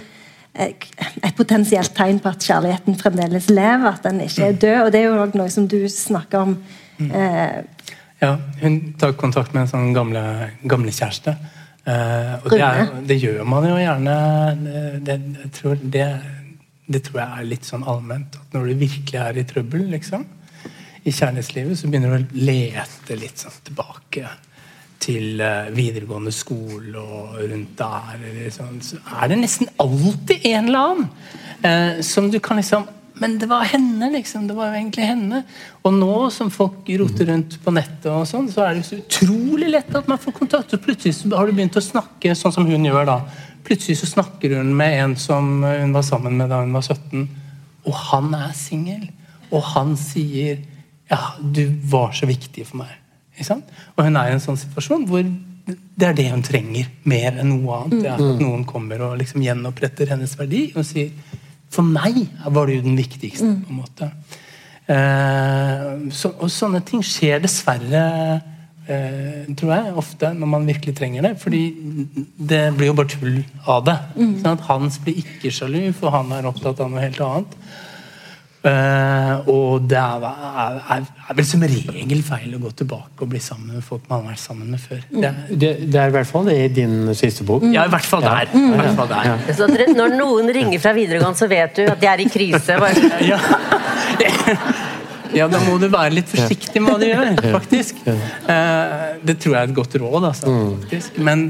[0.53, 4.81] et potensielt tegn på at kjærligheten fremdeles lever, at den ikke er død.
[4.85, 6.59] Og det er jo noe som du snakker om.
[6.99, 7.11] Mm.
[7.11, 7.89] Eh,
[8.23, 10.23] ja, hun tar kontakt med en sånn gamle,
[10.69, 11.35] gamle kjæreste.
[11.83, 14.17] Eh, og det, er, det, gjør man jo gjerne.
[15.03, 16.07] Det, jeg tror det
[16.87, 18.39] det tror jeg er litt sånn allment.
[18.39, 20.25] At når du virkelig er i trøbbel liksom,
[21.03, 24.31] i kjærlighetslivet, så begynner du å lete litt sånn tilbake
[25.03, 28.27] til uh, videregående skole og rundt der.
[28.55, 31.09] Sånn, så er det nesten alltid en eller annen
[31.67, 32.91] eh, som du kan liksom
[33.23, 34.47] Men det var henne, liksom.
[34.49, 35.43] Det var jo egentlig henne.
[35.85, 39.69] Og nå som folk roter rundt på nettet, og sånn, så er det så utrolig
[39.69, 40.73] lett at man får kontakt.
[40.75, 43.19] Og plutselig har du begynt å snakke sånn som hun gjør da
[43.67, 47.29] Plutselig så snakker hun med en som hun var sammen med da hun var 17,
[47.87, 49.07] og han er singel.
[49.53, 50.63] Og han sier
[51.13, 52.99] ja, du var så viktig for meg.
[53.97, 55.25] Og hun er i en sånn situasjon hvor
[55.63, 57.99] det er det hun trenger mer enn noe annet.
[58.03, 58.41] Det er at mm.
[58.43, 61.13] noen kommer og liksom gjenoppretter hennes verdi og sier
[61.73, 62.19] For meg
[62.53, 63.49] var du den viktigste.
[63.49, 63.61] Mm.
[63.65, 64.09] på en måte.
[64.93, 68.03] Eh, så, og sånne ting skjer dessverre
[68.91, 71.37] Eh, tror jeg, ofte når man virkelig trenger det.
[71.39, 71.63] fordi
[72.35, 73.97] det blir jo bare tull av det.
[74.17, 74.35] Mm.
[74.43, 77.57] Sånn at Hans blir ikke sjalu, for han er opptatt av noe helt annet.
[78.63, 83.41] Uh, og det er, er, er, vel som regel feil å gå tilbake og bli
[83.43, 85.01] sammen med folk man har vært sammen med før.
[85.11, 87.67] Det, det, det er i hvert fall det i din siste bok.
[87.75, 88.47] Ja, i hvert fall der.
[88.47, 88.55] Ja.
[88.55, 88.77] Mm.
[88.79, 89.33] Hvert fall der.
[89.33, 89.59] Ja.
[89.59, 89.67] Så
[89.99, 92.79] når noen ringer fra videregående, så vet du at de er i krise?
[93.33, 93.43] ja.
[95.37, 98.03] Ja, da må du være litt forsiktig med hva du gjør, faktisk.
[98.07, 100.53] Eh, det tror jeg er et godt råd, altså.
[100.53, 100.75] Mm.
[100.83, 101.21] faktisk.
[101.25, 101.47] Men,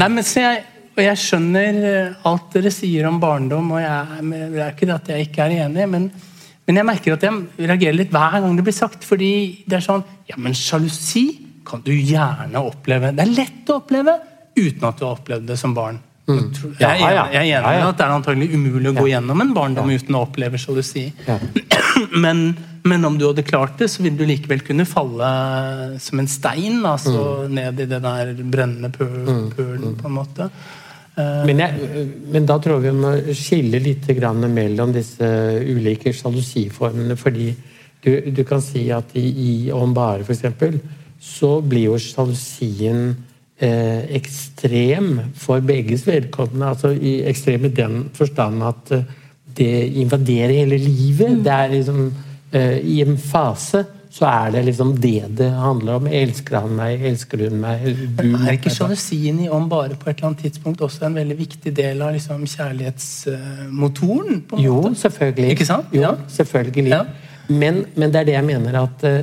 [0.00, 0.62] nei, men jeg,
[0.96, 4.96] og jeg skjønner eh, alt dere sier om barndom, og jeg, det er ikke det
[4.96, 6.08] at jeg ikke er enig, men,
[6.66, 9.04] men jeg merker at jeg reagerer litt hver gang det blir sagt.
[9.06, 9.30] Fordi
[9.68, 11.28] det er sånn Ja, men sjalusi
[11.66, 13.12] kan du gjerne oppleve.
[13.14, 14.16] Det er lett å oppleve
[14.56, 15.98] uten at du har opplevd det som barn.
[16.26, 16.48] Mm.
[16.80, 19.42] Jeg, er enig, jeg er enig i at det er antagelig umulig å gå gjennom
[19.44, 21.04] en barndom uten å oppleve sjalusi.
[22.24, 22.48] Men
[22.88, 25.28] men om du hadde klart det, så ville du likevel kunne falle
[26.02, 27.54] som en stein altså mm.
[27.58, 29.54] ned i den der brennende pølen, mm.
[29.54, 29.94] mm.
[30.00, 30.50] på en måte.
[31.16, 31.92] Men, jeg,
[32.28, 34.04] men, da tror jeg vi må skille litt
[34.52, 35.28] mellom disse
[35.64, 37.16] ulike sjalusiformene.
[37.16, 37.54] Fordi
[38.04, 40.44] du, du, kan si at i, i Om bare, f.eks.,
[41.26, 43.16] så blir jo sjalusien
[43.58, 46.66] eh, ekstrem for begges vedkommende.
[46.66, 49.08] altså i Ekstrem i den forstand at eh,
[49.56, 51.40] det invaderer hele livet.
[51.44, 53.84] Det er liksom eh, I en fase
[54.16, 56.06] så er det liksom det det handler om.
[56.08, 57.02] Elsker han meg?
[57.04, 57.82] Elsker hun meg?
[58.16, 61.18] Du Men er ikke sjalusien i om bare på et eller annet tidspunkt også en
[61.18, 64.42] veldig viktig del av liksom, kjærlighetsmotoren?
[64.62, 65.50] Jo, selvfølgelig.
[65.56, 65.86] Ikke sant?
[65.92, 66.14] Jo, Ja.
[66.28, 66.88] selvfølgelig.
[66.90, 67.02] Ja.
[67.48, 69.22] Men, men det er det jeg mener at eh,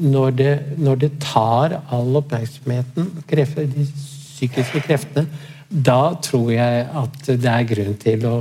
[0.00, 3.86] når det, når det tar all oppmerksomheten, krefter, de
[4.34, 5.26] psykiske kreftene,
[5.70, 8.34] da tror jeg at det er grunn til å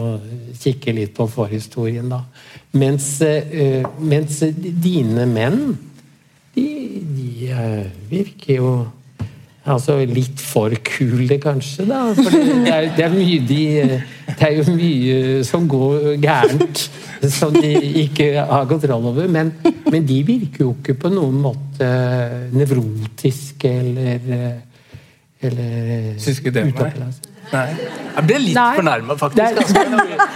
[0.59, 2.19] kikke litt på forhistorien, da.
[2.73, 5.77] Mens, eh, mens dine menn,
[6.55, 6.67] de,
[7.15, 8.73] de eh, virker jo
[9.63, 12.01] Altså litt for kule, kanskje, da.
[12.17, 13.59] For det, det, er, det, er mye de,
[14.27, 16.81] det er jo mye som går gærent,
[17.31, 17.71] som de
[18.01, 19.29] ikke har kontroll over.
[19.31, 19.53] Men,
[19.87, 21.87] men de virker jo ikke på noen måte
[22.51, 24.59] nevrotiske eller
[25.43, 27.11] eller Syns ikke det, nei.
[27.51, 27.67] Nei.
[28.15, 29.75] Jeg ble litt fornærma, Det faktisk.
[29.75, 29.89] er-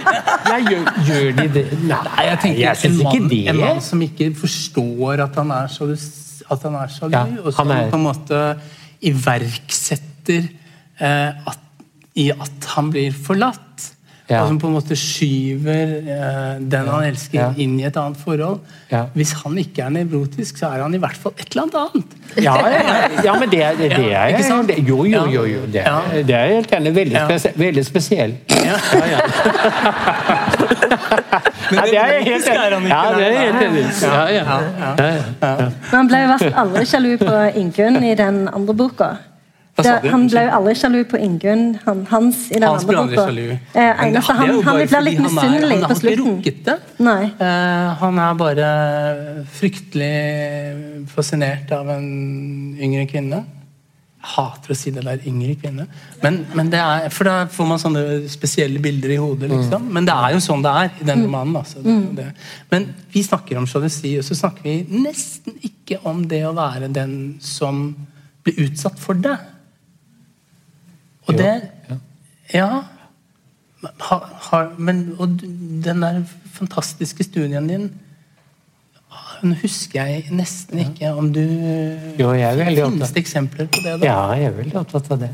[0.50, 1.64] Nei, gjør, gjør de det?
[1.88, 3.40] Nei, jeg tenker jeg en mann, det.
[3.52, 5.96] en mann som ikke forstår at han er sjalu,
[6.50, 8.42] at han er sjalu Ja, og som er- på en måte
[9.08, 10.48] iverksetter
[11.00, 11.58] eh, at,
[12.18, 13.88] i at han blir forlatt.
[14.28, 14.42] Ja.
[14.42, 17.46] Og som på en måte skyver eh, den han elsker, Ja.
[17.56, 18.58] inn i et annet forhold.
[18.92, 19.06] Ja.
[19.14, 22.16] Hvis han ikke er nevrotisk, så er han i hvert fall et eller annet annet.
[22.44, 24.68] Ja, ja, ja, men det, det, det er ikke sant?
[24.68, 25.44] det- Jo, jo, jo.
[25.48, 25.96] jo det, Ja.
[26.12, 26.94] er, det er helt enig.
[26.94, 27.24] Veldig, Ja.
[27.38, 28.36] spes veldig spesiell.
[28.50, 28.76] Ja.
[31.68, 33.84] Ja, det er jeg helt er enig Ja, det er helt enig.
[34.02, 34.44] Ja, ja.
[34.98, 35.56] Ja, ja.
[35.64, 39.10] Men han ble i hvert fall aldri sjalu på Ingunn i den andre boka.
[39.78, 43.04] Det, han ble jo aldri sjalu på Ingunn han, hans i den Hans ble andre
[43.04, 43.26] aldri boka.
[43.28, 43.58] sjalu.
[43.74, 45.98] Eh, eneste, han, han blir litt misunnelig på slutten.
[45.98, 46.78] Han har ikke rukket det.
[47.06, 47.20] Nei.
[47.48, 48.72] Eh, han er bare
[49.58, 52.08] fryktelig fascinert av en
[52.80, 53.44] yngre kvinne.
[54.18, 55.84] Jeg hater å si det der, yngre kvinne.
[56.24, 59.46] Men, men det er, for da får man sånne spesielle bilder i hodet.
[59.52, 59.86] liksom.
[59.94, 61.54] Men det er jo sånn det er i den romanen.
[61.60, 61.84] Altså.
[61.84, 62.26] Det, det.
[62.72, 66.90] Men vi snakker om sjalusi, og så snakker vi nesten ikke om det å være
[66.90, 67.92] den som
[68.42, 69.38] blir utsatt for det.
[71.28, 71.54] Og Jo, det
[72.54, 72.68] ja.
[74.00, 74.16] Ha,
[74.50, 76.22] ha, men og den der
[76.56, 77.90] fantastiske studien din
[79.42, 81.40] Nå husker jeg nesten ikke om du
[82.18, 84.00] Jo, Finnes det eksempler på det?
[84.00, 84.06] da?
[84.08, 85.30] ja, jeg er veldig opptatt av det.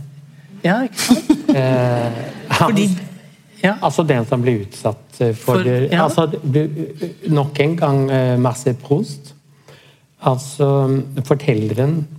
[0.64, 1.30] Ja, ikke sant?
[1.54, 2.16] Eh,
[2.58, 2.88] Fordi
[3.62, 6.02] ja, altså den som blir utsatt eh, for, For- ja.
[6.04, 6.26] altså,
[7.30, 9.34] Nok en gang uh, Marcel Proust.
[10.24, 10.66] Altså
[11.24, 12.13] fortelleren eh,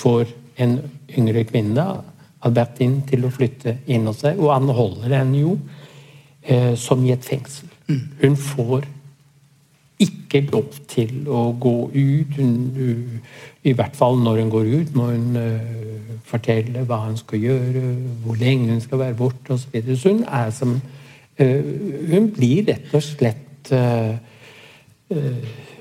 [0.00, 0.78] får en
[1.18, 1.86] yngre kvinne,
[2.40, 4.40] Albertine, til å flytte inn hos seg.
[4.40, 5.58] Og han holder henne jo
[6.42, 7.68] eh, som i et fengsel.
[8.22, 8.86] Hun får
[10.00, 12.38] ikke lov til å gå ut.
[12.38, 13.20] Hun,
[13.64, 17.82] I hvert fall når hun går ut, må hun uh, fortelle hva hun skal gjøre,
[18.24, 19.66] hvor lenge hun skal være borte osv.
[19.66, 19.98] Så, videre.
[20.00, 21.60] så hun er som uh,
[22.12, 24.16] Hun blir rett og slett uh,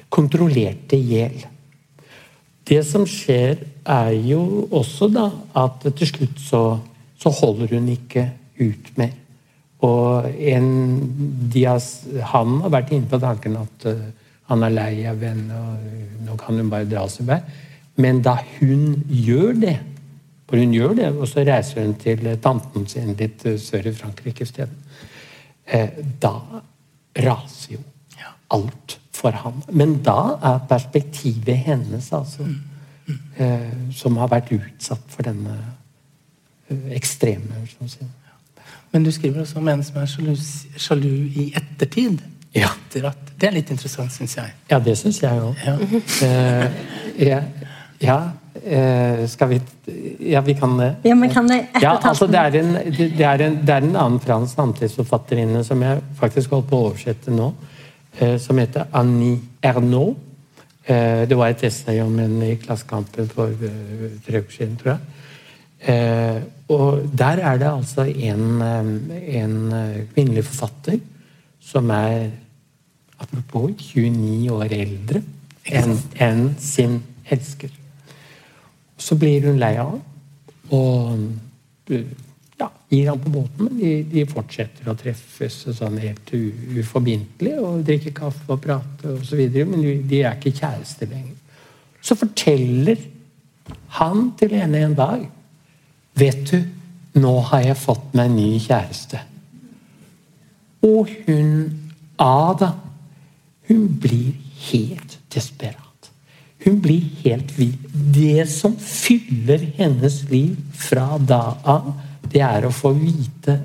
[0.10, 1.46] uh, kontrollert i hjel.
[2.70, 6.64] Det som skjer, er jo også da at til slutt så,
[7.18, 8.28] så holder hun ikke
[8.60, 9.16] ut mer.
[9.82, 10.68] Og en,
[11.56, 11.80] har,
[12.34, 14.04] han har vært inne på tanken at eh,
[14.52, 17.40] han er lei av henne, og nå kan hun bare dra seg vei.
[18.04, 19.78] Men da hun gjør det,
[20.50, 23.88] for hun gjør det, og så reiser hun til eh, tanten sin litt eh, sør
[23.90, 24.76] i Frankrike isteden,
[25.66, 26.36] eh, da
[27.24, 27.86] raser jo
[28.50, 29.62] alt for ham.
[29.72, 32.48] Men da er perspektivet hennes, altså,
[33.38, 35.58] eh, som har vært utsatt for denne
[36.70, 38.16] eh, ekstreme sånn.
[38.92, 40.34] Men du skriver også om en som er sjalu,
[40.78, 42.24] sjalu i ettertid.
[42.58, 42.72] Ja.
[42.74, 44.54] Etter at, det er litt interessant, syns jeg.
[44.72, 45.60] Ja, det syns jeg òg.
[45.66, 45.76] Ja.
[46.26, 46.80] Eh,
[47.28, 47.42] ja,
[48.02, 48.20] ja
[48.64, 49.60] eh, skal vi
[50.32, 50.96] Ja, vi kan det.
[51.04, 53.86] Ja, men kan det Ja, altså det er, en, det, det, er en, det er
[53.86, 57.79] en annen fransk samtidsforfatterinne som jeg faktisk holdt på å oversette nå, eh,
[58.40, 60.18] som heter Annie Ernaux.
[60.90, 64.96] Eh, det var et essay om henne i Klassekampen for eh, tre uker siden, tror
[64.96, 65.00] jeg.
[65.94, 66.40] Eh,
[66.70, 70.98] og der er det altså en, eh, en eh, kvinnelig forfatter
[71.60, 72.30] som er
[73.20, 75.22] apropos 29 år eldre
[75.66, 77.70] enn en sin elsker.
[78.98, 80.02] Så blir hun lei av ham
[80.72, 82.10] og eh,
[82.60, 83.68] ja, gir han på båten.
[83.68, 89.42] Men de, de fortsetter å treffes sånn helt uforbindelig og drikke kaffe og prate osv.
[89.70, 91.36] Men de, er ikke kjærester lenger.
[92.02, 93.02] Så forteller
[94.00, 95.28] han til henne en dag
[96.20, 96.58] Vet du,
[97.22, 99.22] nå har jeg fått meg en ny kjæreste.
[100.84, 101.52] Og hun
[102.20, 102.74] Ada,
[103.70, 104.34] hun blir
[104.66, 106.10] helt desperat.
[106.66, 107.78] Hun blir helt vill.
[108.14, 111.94] det som fyller hennes liv fra da av,
[112.32, 113.60] det er å få vite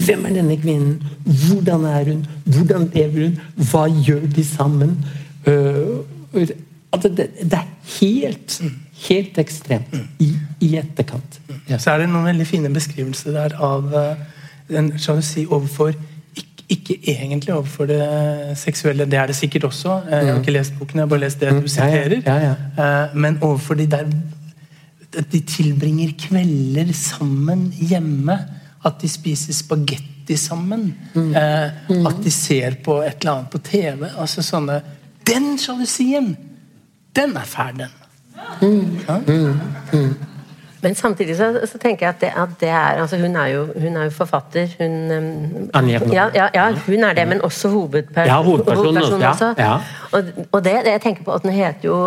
[0.00, 1.00] hvem er denne kvinnen?
[1.24, 2.20] Hvordan er hun?
[2.44, 3.40] Hvordan lever hun?
[3.70, 4.94] Hva gjør de sammen?
[6.92, 7.66] Altså det, er
[8.00, 8.60] helt,
[9.08, 11.40] helt ekstremt i, i etterkant.
[11.68, 11.78] Ja.
[11.78, 14.24] Så er det noen veldig fine beskrivelser der av uh,
[14.70, 15.92] en sjalusi overfor
[16.70, 18.02] ikke, egentlig overfor det
[18.58, 19.96] seksuelle, det er det sikkert også.
[20.10, 22.20] Jeg har ikke lest boken, jeg har bare lest det du siterer.
[22.26, 24.06] Ja, ja, men overfor de der
[25.10, 28.36] De tilbringer kvelder sammen hjemme
[28.86, 30.92] at de spiser spagetti sammen.
[31.14, 31.34] Mm.
[31.34, 32.06] Eh, mm.
[32.06, 34.06] At de ser på et eller annet på TV.
[34.16, 34.80] altså sånne,
[35.26, 36.36] Den sjalusien!
[37.16, 37.96] Den er fæl, den.
[39.08, 39.18] Ja?
[39.26, 40.14] Mm.
[40.82, 43.66] Men samtidig så, så, tenker jeg at det, at det er altså hun, er jo,
[43.80, 44.68] hun er jo forfatter.
[44.78, 45.12] Hun,
[45.74, 48.96] um, ja, ja, ja, hun er det, men også hovedperson, ja, hovedpersonen.
[48.96, 49.54] hovedpersonen også.
[50.12, 51.98] Og, og det, det, jeg tenker på at den heter jo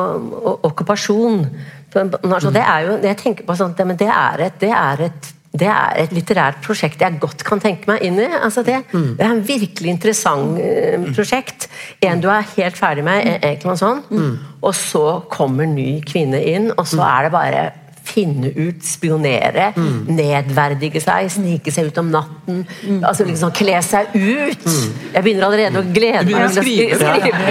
[0.64, 1.48] okkupasjon.
[1.96, 5.32] Altså, det er jo, jeg tenker på sånt, men det er et, det er et
[5.54, 8.26] det er et litterært prosjekt jeg godt kan tenke meg inn i.
[8.26, 9.12] Altså det, mm.
[9.20, 11.68] det, er en virkelig interessant uh, prosjekt.
[12.02, 14.10] En du er helt ferdig med, egentlig noe sånt.
[14.10, 14.32] Mm.
[14.66, 17.06] Og så kommer ny kvinne inn, og så mm.
[17.06, 17.64] er det bare
[18.04, 20.10] finne ut, spionere, mm.
[20.12, 22.64] nedverdige seg, snike seg ut om natten.
[22.84, 23.00] Mm.
[23.08, 24.66] altså liksom Kle seg ut!
[24.66, 24.90] Mm.
[25.14, 26.96] Jeg begynner allerede å glede meg til å skrive.
[26.98, 27.44] skrive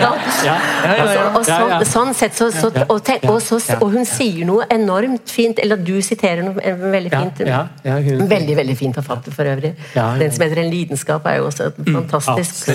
[1.88, 5.80] sånn sett, så, så, og, tenk, og, så, og, hun sier noe enormt fint, eller
[5.80, 7.42] du siterer noe veldig fint.
[7.86, 9.72] Hun, veldig veldig fin forfatter for øvrig.
[9.94, 11.92] Den som heter 'En lidenskap', er jo også mm.
[11.94, 12.68] fantastisk.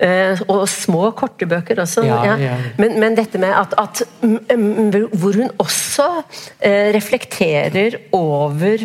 [0.00, 2.04] Uh, og små, korte bøker også.
[2.78, 4.02] Men, men, dette med at, at
[5.20, 8.84] hvor hun også uh, reflekterer over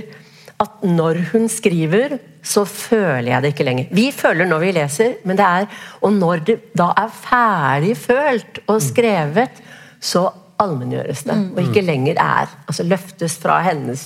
[0.61, 3.91] at når hun skriver, så føler jeg det ikke lenger.
[3.91, 5.65] Vi føler når vi leser, men det er
[6.01, 9.61] Og når det da er ferdig følt og skrevet,
[9.99, 10.29] så
[10.62, 11.36] allmenngjøres det.
[11.53, 14.03] Og ikke lenger er altså løftes fra hennes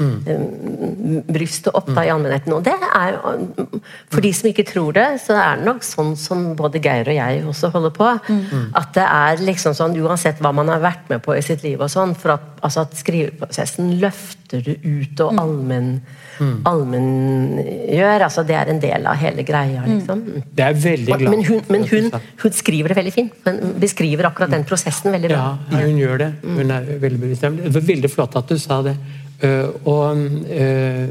[0.00, 1.28] mm.
[1.68, 2.54] og opp da i allmennheten.
[2.56, 3.80] Og det er jo
[4.12, 7.18] For de som ikke tror det, så er det nok sånn som både Geir og
[7.18, 8.10] jeg også holder på.
[8.28, 8.70] Mm.
[8.78, 11.80] At det er liksom sånn, uansett hva man har vært med på i sitt liv
[11.80, 16.20] og sånn, for at, altså at skriveprosessen løfter det ut og allmenngjør.
[16.42, 16.58] mm.
[16.68, 18.24] allmenngjør.
[18.26, 20.22] Altså det er en del av hele greia, liksom.
[20.52, 22.10] Det er veldig glad Men, hun, men hun,
[22.42, 23.34] hun, skriver det veldig fint.
[23.46, 25.42] Hun beskriver akkurat den prosessen veldig bra.
[25.72, 26.30] Ja, hun gjør det.
[26.44, 27.42] Hun er veldig bevisst.
[27.42, 28.96] Det var veldig flott at du sa det.
[29.42, 31.08] Uh, og uh,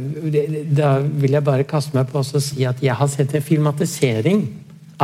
[0.72, 4.46] da vil jeg bare kaste meg på å si at jeg har sett en filmatisering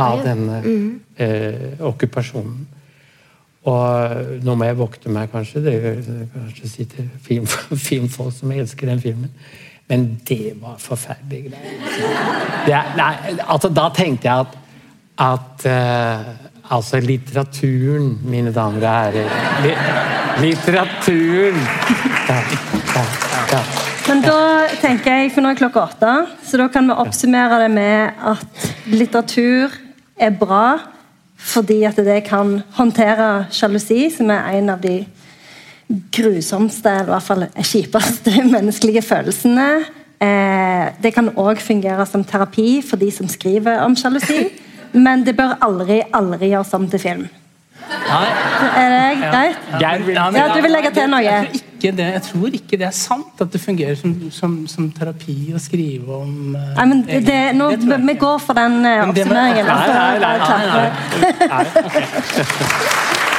[0.00, 2.77] av denne uh, okkupasjonen.
[3.68, 5.62] Og nå må jeg vokte meg, kanskje.
[5.64, 5.78] Det
[6.34, 7.48] kanskje sitter film,
[7.88, 9.32] filmfolk som elsker den filmen.
[9.88, 13.42] Men det var forferdelige greier.
[13.48, 14.58] Altså, da tenkte jeg at,
[15.18, 15.68] at
[16.68, 20.40] Altså litteraturen, mine damer og herrer.
[20.42, 21.62] Litteraturen!
[22.28, 22.34] Ja,
[22.92, 23.04] ja,
[23.52, 23.60] ja.
[24.08, 24.36] Men da
[24.82, 26.12] tenker jeg, for nå er klokka åtte,
[26.44, 29.72] så da kan vi oppsummere det med at litteratur
[30.20, 30.66] er bra
[31.38, 35.00] fordi at det kan håndtere sjalusi, som er en av de
[36.12, 39.68] grusomste, eller i hvert fall kjipeste menneskelige følelsene.
[40.18, 44.48] Eh, det kan òg fungere som terapi for de som skriver om sjalusi.
[45.04, 47.26] Men det bør aldri, aldri gjøres om til film.
[47.88, 48.28] Nei.
[48.76, 49.66] Er det greit?
[49.80, 49.92] Ja.
[50.34, 51.34] ja, du vil legge til noe?
[51.78, 54.66] Jeg tror, ikke det, jeg tror ikke det er sant at det fungerer som, som,
[54.66, 58.80] som terapi å skrive om uh, Nei, men det, det, nå, Vi går for den
[58.82, 59.66] uh, oppsummeringen.
[59.66, 61.48] Nei, nei, nei, nei, nei, nei.
[61.48, 63.26] nei.